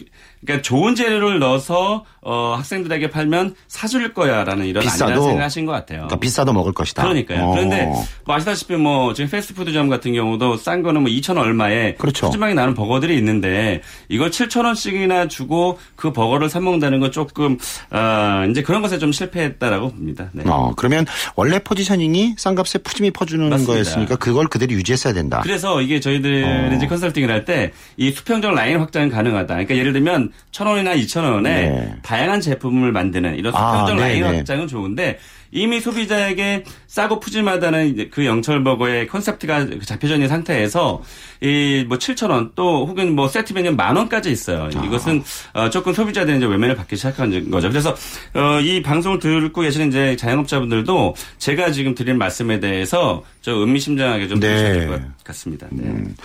그러니까 0.46 0.62
좋은 0.62 0.96
재료를 0.96 1.40
넣어서 1.40 2.06
어, 2.22 2.54
학생들에게 2.58 3.10
팔면 3.10 3.56
사줄 3.68 4.14
거야라는 4.14 4.66
이런 4.66 4.84
비싸도 4.84 5.24
생각하신 5.24 5.66
것 5.66 5.72
같아요. 5.72 6.00
그러니까 6.00 6.20
비싸도 6.20 6.54
먹을 6.54 6.74
것이다. 6.74 7.04
그러니까요. 7.04 7.46
어. 7.46 7.52
그런데 7.52 7.86
뭐 8.26 8.36
아시다시피 8.36 8.76
뭐 8.76 9.14
지금 9.14 9.30
패스트푸드점 9.30 9.90
같은 9.90 10.14
경우도 10.14 10.58
싼 10.58 10.84
거는 10.84 11.02
뭐 11.02 11.10
2천 11.12 11.38
얼마에 11.38 11.96
그렇죠. 11.96 12.28
푸짐하게 12.28 12.54
나는 12.54 12.74
버거들이 12.74 13.16
있는데 13.18 13.82
이걸 14.10 14.30
7천 14.30 14.66
원씩이나 14.66 15.28
주고 15.28 15.80
그 15.96 16.12
버거를 16.12 16.50
사 16.50 16.60
먹는다는 16.60 17.00
건 17.00 17.12
조금 17.12 17.58
어, 17.92 18.46
이제 18.50 18.62
그런 18.62 18.82
것에 18.82 18.98
좀 19.00 19.12
실패했다라고 19.12 19.90
봅니다. 19.90 20.30
네. 20.34 20.44
어, 20.48 20.74
그러면 20.76 21.06
원래 21.36 21.60
포지셔닝이 21.60 22.36
싼 22.38 22.56
값에 22.56 22.80
푸짐히 22.80 23.12
퍼주는 23.12 23.50
맞습니다. 23.50 23.74
거였으니까 23.74 24.16
그걸 24.18 24.48
그대로 24.48 24.74
유지했어야 24.74 25.14
된다. 25.14 25.40
그래서 25.44 25.82
이게 25.82 26.00
저희들 26.00 26.44
어. 26.72 26.76
이제 26.76 26.88
컨설팅을 26.88 27.30
할 27.32 27.46
때 27.46 27.72
이 27.96 28.12
수평적 28.12 28.54
라인 28.54 28.80
확장은 28.80 29.10
가능하다. 29.10 29.48
그러니까 29.54 29.76
예를 29.76 29.94
들면 29.94 30.27
천 30.52 30.68
원이나 30.68 30.94
이천 30.94 31.24
원에 31.24 31.70
네. 31.70 31.96
다양한 32.02 32.42
제품을 32.42 32.92
만드는 32.92 33.36
이런 33.36 33.52
수평적 33.52 33.98
아, 33.98 34.00
라인 34.00 34.24
확장은 34.24 34.68
좋은데 34.68 35.20
이미 35.52 35.80
소비자에게 35.80 36.64
싸고 36.88 37.20
푸짐하다는 37.20 38.10
그 38.12 38.26
영철 38.26 38.64
버거의 38.64 39.08
컨셉트가 39.08 39.68
잡혀져 39.86 40.16
있는 40.16 40.28
상태에서 40.28 41.02
이 41.42 41.86
뭐 41.88 41.98
7천 41.98 42.30
원 42.32 42.52
또 42.56 42.88
혹은 42.88 43.16
뭐 43.16 43.28
세트 43.28 43.54
메뉴 43.54 43.72
만 43.72 43.96
원까지 43.96 44.32
있어요. 44.32 44.70
아. 44.76 44.86
이것은 44.86 45.24
어, 45.54 45.70
조금 45.70 45.94
소비자들이 45.94 46.38
이제 46.38 46.46
외면을 46.46 46.76
받기 46.76 46.96
시작한 46.96 47.52
거죠. 47.52 47.70
그래서 47.70 47.96
어, 48.34 48.60
이 48.62 48.82
방송을 48.82 49.20
듣고 49.20 49.62
계시는 49.62 49.90
이제 49.90 50.16
자영업자분들도 50.16 51.16
제가 51.38 51.72
지금 51.72 51.94
드린 51.94 52.18
말씀에 52.18 52.60
대해서 52.60 53.24
저 53.42 53.52
의미심장하게 53.54 54.28
좀 54.28 54.40
네. 54.40 54.54
보셔야 54.54 54.74
될것 54.74 55.02
같습니다. 55.24 55.68
네. 55.72 55.84
음. 55.84 56.16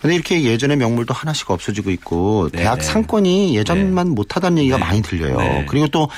근데 0.00 0.14
이렇게 0.14 0.42
예전의 0.42 0.76
명물도 0.78 1.14
하나씩 1.14 1.50
없어지고 1.50 1.90
있고 1.90 2.48
네, 2.52 2.58
대학 2.60 2.78
네. 2.78 2.84
상권이 2.84 3.56
예전만 3.56 4.08
네. 4.08 4.14
못하다는 4.14 4.58
얘기가 4.58 4.78
네. 4.78 4.84
많이 4.84 5.02
들려요. 5.02 5.36
네. 5.36 5.66
그리고 5.68 5.86
또 5.88 6.08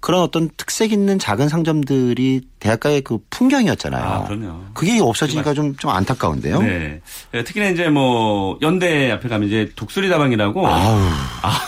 그런 0.00 0.22
어떤 0.22 0.48
특색 0.56 0.92
있는 0.92 1.18
작은 1.18 1.48
상점들이 1.48 2.42
대학가의 2.58 3.02
그 3.02 3.18
풍경이었잖아요. 3.30 4.02
아, 4.04 4.24
그럼요. 4.24 4.60
그게 4.74 4.98
없어지니까 5.00 5.54
좀, 5.54 5.76
좀 5.76 5.90
안타까운데요. 5.90 6.62
네. 6.62 7.00
특히나 7.32 7.68
이제 7.68 7.88
뭐 7.88 8.58
연대 8.62 9.10
앞에 9.10 9.28
가면 9.28 9.48
이제 9.48 9.70
독수리 9.76 10.08
다방이라고. 10.08 10.66
아우. 10.66 10.98
아. 11.42 11.60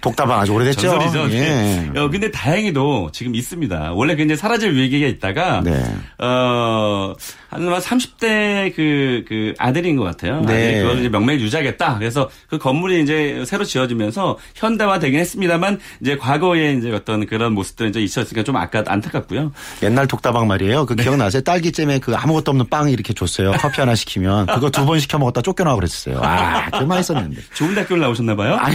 독다방 0.00 0.38
아주 0.38 0.52
오래됐죠. 0.52 0.80
전설이죠. 0.80 1.36
예. 1.36 1.40
네. 1.40 2.00
어, 2.00 2.08
근데 2.08 2.30
다행히도 2.30 3.10
지금 3.12 3.34
있습니다. 3.34 3.92
원래 3.94 4.14
굉장히 4.14 4.36
사라질 4.36 4.74
위기가 4.76 5.06
있다가 5.06 5.60
네. 5.62 5.82
어, 6.18 7.14
한 7.52 7.60
30대 7.68 8.74
그, 8.74 9.24
그 9.28 9.54
아들인 9.58 9.96
것 9.96 10.04
같아요. 10.04 10.40
네. 10.42 10.80
그걸 10.82 10.98
이제 11.00 11.08
명맥 11.08 11.40
유지하겠다. 11.40 11.98
그래서 11.98 12.30
그 12.48 12.58
건물이 12.58 13.02
이제 13.02 13.44
새로 13.46 13.64
지어지면서 13.64 14.38
현대화 14.54 14.98
되긴 14.98 15.20
했습니다만 15.20 15.78
이제 16.00 16.16
과거에 16.16 16.72
이제 16.74 16.90
어떤 16.92 17.26
그런 17.26 17.52
모습들은 17.52 17.90
이제 17.90 18.00
있었으니까 18.00 18.42
좀 18.44 18.56
아까 18.56 18.82
안타깝고요. 18.86 19.52
옛날 19.82 20.06
독다방 20.06 20.46
말이에요. 20.46 20.86
그 20.86 20.96
네. 20.96 21.02
기억나세요? 21.02 21.42
딸기잼에 21.42 21.98
그 21.98 22.14
아무것도 22.14 22.50
없는 22.52 22.68
빵 22.68 22.88
이렇게 22.90 23.12
줬어요. 23.12 23.52
커피 23.52 23.80
하나 23.80 23.94
시키면 23.94 24.46
그거 24.46 24.70
두 24.70 24.82
번 24.82 24.98
시켜 24.98 25.16
먹었다 25.18 25.42
쫓겨나고 25.42 25.76
그랬어요. 25.76 26.18
아, 26.22 26.68
그 26.70 26.82
맛있었는데. 26.84 27.40
좋은 27.54 27.74
대학교를 27.74 28.00
나오셨나 28.02 28.34
봐요? 28.34 28.56
아니, 28.58 28.74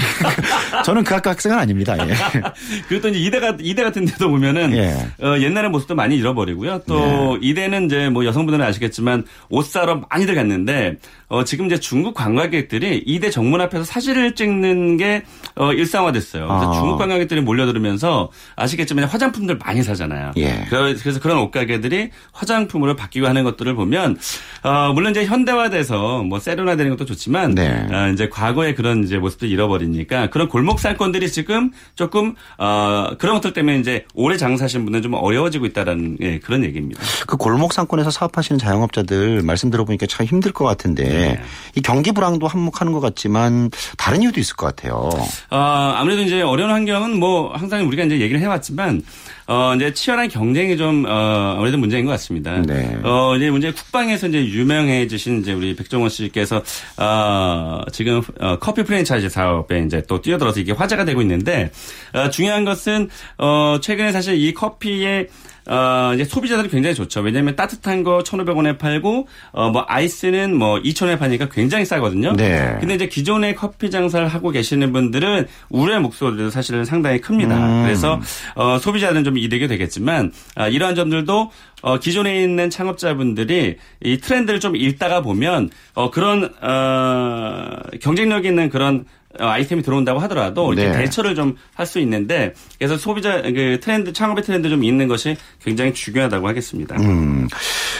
저는 0.85 1.03
그 1.03 1.13
학과 1.13 1.31
학생은 1.31 1.57
아닙니다. 1.57 1.95
예. 1.99 2.13
그것도 2.87 3.09
이제 3.09 3.19
이대, 3.19 3.39
이대 3.59 3.83
같은 3.83 4.05
데도 4.05 4.29
보면은 4.29 4.71
예. 4.73 4.95
어, 5.25 5.37
옛날의 5.39 5.69
모습도 5.69 5.95
많이 5.95 6.15
잃어버리고요. 6.17 6.83
또 6.87 7.37
네. 7.41 7.47
이대는 7.49 7.85
이제 7.87 8.09
뭐 8.09 8.23
여성분들은 8.25 8.65
아시겠지만 8.67 9.23
옷 9.49 9.65
사러 9.65 10.05
많이들 10.09 10.35
갔는데 10.35 10.97
어, 11.29 11.43
지금 11.43 11.65
이제 11.65 11.77
중국 11.77 12.13
관광객들이 12.13 13.03
이대 13.05 13.29
정문 13.29 13.59
앞에서 13.59 13.83
사진을 13.83 14.35
찍는 14.35 14.95
게 14.95 15.23
어, 15.55 15.73
일상화됐어요. 15.73 16.47
그래서 16.47 16.69
어. 16.69 16.73
중국 16.73 16.97
관광객들이 16.97 17.41
몰려들으면서 17.41 18.31
아시겠지만 18.55 19.05
화장품들 19.05 19.57
많이 19.57 19.83
사잖아요. 19.83 20.31
예. 20.37 20.65
그래서 20.69 21.19
그런 21.19 21.39
옷가게들이 21.39 22.11
화장품으로 22.31 22.95
바뀌고 22.95 23.27
하는 23.27 23.43
것들을 23.43 23.75
보면 23.75 24.17
어, 24.63 24.93
물론 24.93 25.11
이제 25.11 25.25
현대화돼서 25.25 26.23
뭐 26.23 26.39
세련화되는 26.39 26.91
것도 26.91 27.05
좋지만 27.05 27.55
네. 27.55 27.85
어, 27.91 28.09
이제 28.13 28.29
과거의 28.29 28.75
그런 28.75 29.03
이제 29.03 29.17
모습도 29.17 29.47
잃어버리니까 29.47 30.29
그런 30.29 30.47
골목 30.47 30.79
살건들이 30.79 31.29
지금 31.29 31.71
조금 31.95 32.35
어, 32.57 33.09
그런 33.17 33.35
것들 33.35 33.51
때문에 33.51 33.79
이제 33.79 34.05
오래 34.13 34.37
장사하신 34.37 34.85
분은 34.85 35.01
좀 35.01 35.13
어려워지고 35.13 35.65
있다라는 35.65 36.17
예, 36.21 36.39
그런 36.39 36.63
얘기입니다. 36.63 37.01
그 37.25 37.35
골목 37.35 37.73
상권에서 37.73 38.11
사업하시는 38.11 38.59
자영업자들 38.59 39.41
말씀 39.41 39.69
들어보니까 39.69 40.05
참 40.05 40.25
힘들 40.25 40.53
것 40.53 40.63
같은데 40.63 41.16
네. 41.19 41.41
이 41.75 41.81
경기 41.81 42.11
불황도 42.11 42.47
한몫하는 42.47 42.93
것 42.93 42.99
같지만 42.99 43.69
다른 43.97 44.21
이유도 44.21 44.39
있을 44.39 44.55
것 44.55 44.65
같아요. 44.67 45.09
어, 45.49 45.57
아무래도 45.95 46.21
이제 46.23 46.41
어려운 46.41 46.71
환경은 46.71 47.19
뭐 47.19 47.53
항상 47.55 47.87
우리가 47.87 48.03
이제 48.03 48.19
얘기를 48.19 48.41
해왔지만 48.41 49.03
어, 49.47 49.73
이제 49.75 49.93
치열한 49.93 50.27
경쟁이 50.27 50.75
좀, 50.77 51.05
어, 51.07 51.55
아무래도 51.55 51.77
문제인 51.77 52.05
것 52.05 52.11
같습니다. 52.11 52.61
네. 52.61 52.97
어, 53.03 53.35
이제 53.37 53.49
문제 53.49 53.71
국방에서 53.71 54.27
이제 54.27 54.45
유명해지신 54.45 55.39
이제 55.39 55.53
우리 55.53 55.75
백종원 55.75 56.09
씨께서, 56.09 56.61
어, 56.97 57.81
지금, 57.93 58.21
어, 58.39 58.57
커피 58.59 58.83
프랜차이즈 58.83 59.29
사업에 59.29 59.79
이제 59.85 60.03
또 60.07 60.21
뛰어들어서 60.21 60.59
이게 60.59 60.73
화제가 60.73 61.05
되고 61.05 61.21
있는데, 61.21 61.71
어, 62.13 62.29
중요한 62.29 62.65
것은, 62.65 63.09
어, 63.37 63.77
최근에 63.81 64.11
사실 64.11 64.35
이 64.35 64.53
커피의 64.53 65.29
어, 65.69 66.13
이제 66.15 66.23
소비자들이 66.23 66.69
굉장히 66.69 66.95
좋죠. 66.95 67.21
왜냐하면 67.21 67.55
따뜻한 67.55 68.03
거 68.03 68.19
1,500원에 68.19 68.77
팔고, 68.77 69.27
어, 69.51 69.69
뭐, 69.69 69.83
아이스는 69.87 70.55
뭐, 70.55 70.79
2,000원에 70.79 71.19
파니까 71.19 71.49
굉장히 71.49 71.83
싸거든요. 71.83 72.33
네. 72.37 72.77
근데 72.79 72.95
이제 72.95 73.07
기존의 73.07 73.55
커피 73.55 73.91
장사를 73.91 74.25
하고 74.27 74.51
계시는 74.51 74.93
분들은 74.93 75.45
우려의 75.69 75.99
목소리도 75.99 76.49
사실은 76.51 76.85
상당히 76.85 77.19
큽니다. 77.19 77.57
음. 77.57 77.83
그래서, 77.83 78.21
어, 78.55 78.79
소비자들은 78.79 79.23
좀 79.37 79.43
이득이 79.43 79.67
되겠지만, 79.67 80.31
아, 80.55 80.67
이러한 80.67 80.95
점들도 80.95 81.51
어, 81.83 81.99
기존에 81.99 82.41
있는 82.43 82.69
창업자분들이 82.69 83.77
이 84.03 84.17
트렌드를 84.17 84.59
좀 84.59 84.75
읽다가 84.75 85.21
보면 85.21 85.69
어, 85.93 86.09
그런 86.09 86.51
어, 86.61 87.77
경쟁력 88.01 88.45
있는 88.45 88.69
그런 88.69 89.05
어, 89.39 89.45
아이템이 89.45 89.83
들어온다고 89.83 90.19
하더라도 90.19 90.73
네. 90.73 90.83
이렇게 90.83 90.97
대처를 90.97 91.35
좀 91.35 91.55
할 91.75 91.85
수 91.85 91.99
있는데 91.99 92.53
그래서 92.79 92.97
소비자 92.97 93.39
그 93.43 93.77
트렌드 93.79 94.11
창업의 94.11 94.43
트렌드 94.43 94.67
좀 94.69 94.83
있는 94.83 95.07
것이 95.07 95.37
굉장히 95.63 95.93
중요하다고 95.93 96.47
하겠습니다. 96.47 96.95
음, 96.99 97.47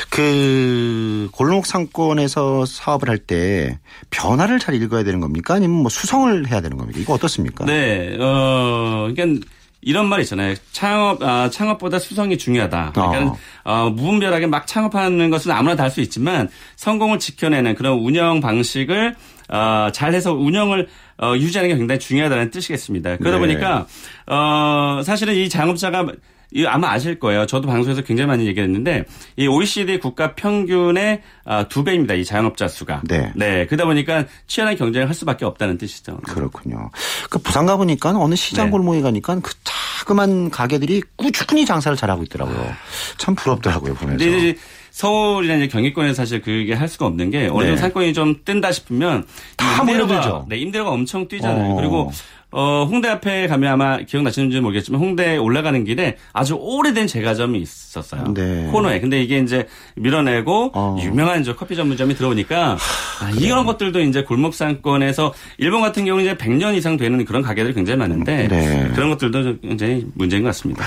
그 0.10 1.30
골목 1.32 1.67
상권에서 1.67 2.65
사업을 2.65 3.10
할 3.10 3.17
때 3.19 3.78
변화를 4.10 4.58
잘 4.60 4.73
읽어야 4.76 5.04
되는 5.04 5.19
겁니까? 5.19 5.54
아니면 5.56 5.78
뭐 5.78 5.89
수성을 5.89 6.47
해야 6.47 6.62
되는 6.62 6.78
겁니까? 6.78 7.00
이거 7.00 7.13
어떻습니까? 7.13 7.65
네, 7.65 8.17
어, 8.19 9.10
그러니까 9.13 9.45
이런 9.81 10.07
말 10.07 10.21
있잖아요. 10.21 10.55
창업, 10.71 11.21
아, 11.21 11.49
창업보다 11.49 11.99
수성이 11.99 12.37
중요하다. 12.37 12.91
그러니까 12.93 13.31
어. 13.31 13.37
어, 13.63 13.89
무분별하게 13.89 14.47
막 14.47 14.65
창업하는 14.67 15.29
것은 15.29 15.51
아무나 15.51 15.75
다 15.75 15.83
할 15.83 15.91
수 15.91 16.01
있지만 16.01 16.49
성공을 16.75 17.19
지켜내는 17.19 17.75
그런 17.75 17.99
운영 17.99 18.41
방식을 18.41 19.15
어, 19.49 19.87
잘해서 19.93 20.33
운영을 20.33 20.87
어, 21.21 21.33
유지하는 21.35 21.69
게 21.69 21.77
굉장히 21.77 21.99
중요하다는 21.99 22.51
뜻이겠습니다. 22.51 23.17
그러다 23.17 23.37
네. 23.37 23.39
보니까 23.39 23.87
어, 24.27 25.01
사실은 25.03 25.33
이 25.35 25.47
자영업자가 25.47 26.05
이 26.51 26.65
아마 26.65 26.91
아실 26.91 27.19
거예요. 27.19 27.45
저도 27.45 27.67
방송에서 27.67 28.01
굉장히 28.01 28.27
많이 28.27 28.47
얘기했는데 28.47 29.03
이 29.36 29.47
OECD 29.47 29.99
국가 29.99 30.33
평균의 30.33 31.21
아, 31.45 31.67
두 31.67 31.83
배입니다. 31.83 32.13
이 32.13 32.23
자영업자 32.23 32.67
수가. 32.67 33.01
네. 33.03 33.31
네. 33.36 33.65
그러다 33.65 33.86
보니까 33.86 34.25
치열한 34.47 34.77
경쟁을 34.77 35.07
할 35.07 35.13
수밖에 35.13 35.45
없다는 35.45 35.77
뜻이죠. 35.77 36.17
그렇군요. 36.23 36.89
그 37.29 37.39
부산 37.39 37.65
가 37.65 37.75
보니까 37.75 38.17
어느 38.17 38.36
시장 38.36 38.67
네. 38.67 38.71
골목에 38.71 39.01
가니까 39.01 39.39
그 39.41 39.53
자그만 39.63 40.49
가게들이 40.49 41.03
꾸준히 41.17 41.65
장사를 41.65 41.97
잘하고 41.97 42.23
있더라고요. 42.23 42.73
참 43.17 43.36
부럽더라고요 43.36 43.93
보면서. 43.95 44.23
네, 44.23 44.55
서울이나 44.97 45.57
이제 45.57 45.67
경기권에서 45.67 46.15
사실 46.15 46.41
그게 46.41 46.73
할 46.73 46.88
수가 46.88 47.05
없는 47.05 47.29
게 47.29 47.41
어느 47.41 47.60
정도 47.60 47.65
네. 47.65 47.77
상권이 47.77 48.13
좀 48.13 48.36
뜬다 48.43 48.71
싶으면 48.71 49.25
다 49.55 49.83
몰려들죠. 49.83 50.47
네, 50.49 50.57
임대료가 50.57 50.89
엄청 50.89 51.27
뛰잖아요. 51.27 51.73
어. 51.73 51.75
그리고 51.75 52.12
어, 52.49 52.88
홍대 52.89 53.07
앞에 53.10 53.47
가면 53.47 53.71
아마 53.71 53.97
기억나시는지 53.97 54.60
모르겠지만 54.60 54.99
홍대 54.99 55.38
올라가는 55.38 55.83
길에 55.83 56.17
아주 56.33 56.55
오래된 56.60 57.05
제과점이 57.05 57.60
있었어요. 57.60 58.33
네. 58.33 58.69
코너에. 58.71 58.99
근데 58.99 59.21
이게 59.21 59.38
이제 59.38 59.67
밀어내고 59.97 60.71
어. 60.73 60.97
유명한 60.99 61.43
저 61.43 61.55
커피 61.55 61.75
전문점이 61.75 62.15
들어오니까 62.15 62.77
아, 63.21 63.29
이런 63.38 63.65
것들도 63.65 63.99
이제 64.01 64.23
골목 64.23 64.55
상권에서 64.55 65.31
일본 65.60 65.81
같은 65.81 66.05
경우는 66.05 66.25
이제 66.25 66.38
100년 66.38 66.75
이상 66.75 66.97
되는 66.97 67.23
그런 67.23 67.43
가게들이 67.43 67.75
굉장히 67.75 67.99
많은데 67.99 68.47
네. 68.47 68.91
그런 68.95 69.10
것들도 69.10 69.60
굉장히 69.60 70.07
문제인 70.15 70.41
것 70.41 70.49
같습니다. 70.49 70.86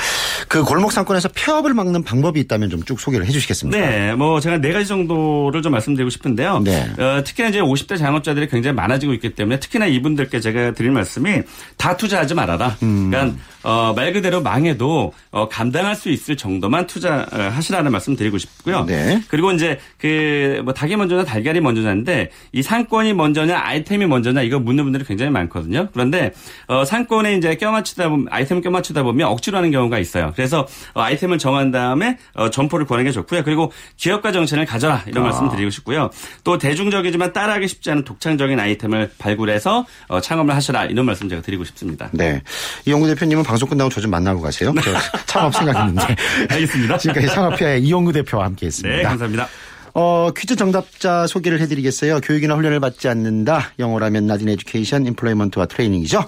그 0.51 0.65
골목 0.65 0.91
상권에서 0.91 1.29
폐업을 1.29 1.75
막는 1.75 2.03
방법이 2.03 2.41
있다면 2.41 2.71
좀 2.71 2.81
쭉 2.85 2.99
소개를 2.99 3.25
해 3.25 3.31
주시겠습니까? 3.31 3.79
네. 3.79 4.15
뭐 4.15 4.41
제가 4.41 4.59
네 4.59 4.73
가지 4.73 4.87
정도를 4.87 5.63
좀 5.63 5.71
말씀드리고 5.71 6.11
싶은데요. 6.11 6.59
네. 6.65 6.91
어, 6.99 7.23
특히나 7.25 7.51
이제 7.51 7.61
50대 7.61 7.97
장업자들이 7.99 8.49
굉장히 8.49 8.75
많아지고 8.75 9.13
있기 9.15 9.35
때문에 9.37 9.61
특히나 9.61 9.87
이분들께 9.87 10.41
제가 10.41 10.73
드릴 10.73 10.91
말씀이 10.91 11.43
다 11.77 11.97
투자하지 11.97 12.35
말아라. 12.35 12.77
음. 12.83 13.11
그러니까 13.11 13.39
어, 13.63 13.93
말 13.95 14.13
그대로 14.13 14.41
망해도 14.43 15.13
어, 15.31 15.49
감당할 15.49 15.95
수 15.95 16.09
있을 16.11 16.37
정도만 16.37 16.87
투자하시라는 16.89 17.93
말씀 17.93 18.17
드리고 18.17 18.39
싶고요. 18.39 18.85
네. 18.87 19.23
그리고 19.29 19.53
이제 19.53 19.79
그 19.99 20.61
뭐 20.65 20.75
닭이 20.75 20.97
먼저냐 20.97 21.25
달걀이 21.25 21.61
먼저냐인데 21.61 22.31
이 22.53 22.63
상권이 22.63 23.13
먼저냐 23.15 23.59
아이템이 23.63 24.07
먼저냐 24.07 24.43
이거 24.43 24.59
묻는 24.59 24.85
분들이 24.85 25.05
굉장히 25.05 25.31
많거든요. 25.31 25.89
그런데 25.93 26.33
어, 26.67 26.85
상권에 26.85 27.37
이제 27.37 27.55
껴맞추다 27.55 28.09
보면 28.09 28.27
아이템을 28.31 28.63
껴맞추다 28.63 29.03
보면 29.05 29.29
억지로 29.29 29.57
하는 29.59 29.71
경우가 29.71 29.99
있어요. 30.01 30.33
그래서 30.41 30.67
어, 30.95 31.03
아이템을 31.03 31.39
정한 31.39 31.71
다음에 31.71 32.19
어, 32.35 32.51
점포를 32.51 32.87
거는 32.87 33.05
게 33.05 33.13
좋고요. 33.13 33.45
그리고 33.45 33.73
기업가 33.97 34.33
정신을 34.33 34.65
가져라 34.67 35.05
이런 35.07 35.25
아. 35.25 35.29
말씀 35.29 35.49
드리고 35.51 35.71
싶고요. 35.71 36.11
또 36.45 36.59
대중적이지만 36.59 37.33
따라하기 37.33 37.69
쉽지 37.69 37.91
않은 37.93 38.05
독창적인 38.05 38.59
아이템을 38.59 39.13
발굴해서 39.19 39.87
어, 40.09 40.21
창업을 40.21 40.55
하셔라 40.55 40.87
이런 40.87 41.07
말씀 41.07 41.29
제가 41.29 41.43
드리고 41.43 41.65
싶습니다. 41.65 42.09
네. 42.13 42.43
이용구 42.87 43.07
대표님은 43.07 43.45
방송 43.45 43.69
끝나고 43.69 43.89
저 43.91 44.01
좀 44.01 44.11
만나고 44.11 44.41
가세요. 44.41 44.73
저 44.83 44.93
창업 45.27 45.55
생각했는데. 45.55 46.17
알겠습니다. 46.49 46.97
지금까지 46.97 47.27
창업회의 47.29 47.83
이용구 47.83 48.13
대표와 48.15 48.47
함께했습니다. 48.47 48.97
네, 48.97 49.03
감사합니다. 49.03 49.47
어, 49.93 50.31
퀴즈 50.37 50.57
정답자 50.57 51.27
소개를 51.27 51.61
해드리겠어요. 51.61 52.21
교육이나 52.21 52.55
훈련을 52.55 52.81
받지 52.81 53.09
않는다. 53.09 53.73
영어라면 53.79 54.27
나딘 54.27 54.49
에듀케이션, 54.49 55.05
임플로이먼트와 55.07 55.67
트레이닝이죠. 55.67 56.25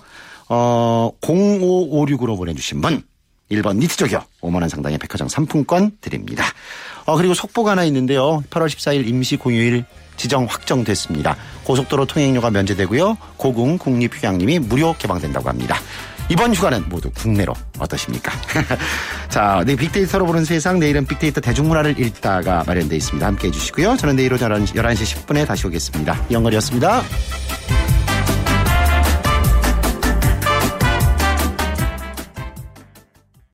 어, 0.48 1.12
0556으로 1.22 2.36
보내주신 2.36 2.80
분. 2.82 3.02
1번 3.52 3.76
니트족이요. 3.76 4.22
5만원 4.40 4.68
상당의 4.68 4.98
백화점 4.98 5.28
상품권 5.28 5.92
드립니다. 6.00 6.44
어, 7.04 7.16
그리고 7.16 7.34
속보가 7.34 7.72
하나 7.72 7.84
있는데요. 7.84 8.42
8월 8.50 8.66
14일 8.66 9.06
임시 9.06 9.36
공휴일 9.36 9.84
지정 10.16 10.44
확정됐습니다. 10.44 11.36
고속도로 11.64 12.06
통행료가 12.06 12.50
면제되고요. 12.50 13.16
고궁 13.36 13.78
국립휴양림이 13.78 14.60
무료 14.60 14.94
개방된다고 14.98 15.48
합니다. 15.48 15.76
이번 16.28 16.54
휴가는 16.54 16.84
모두 16.88 17.10
국내로 17.10 17.52
어떠십니까? 17.78 18.32
자, 19.28 19.62
네, 19.66 19.76
빅데이터로 19.76 20.24
보는 20.24 20.44
세상 20.44 20.78
내일은 20.78 21.04
빅데이터 21.06 21.40
대중문화를 21.40 21.98
읽다가 21.98 22.64
마련되어 22.66 22.96
있습니다. 22.96 23.26
함께 23.26 23.48
해 23.48 23.50
주시고요. 23.50 23.96
저는 23.96 24.16
내일 24.16 24.32
오전 24.32 24.64
11시 24.64 25.26
10분에 25.26 25.46
다시 25.46 25.66
오겠습니다. 25.66 26.26
이영걸이었습니다. 26.30 27.02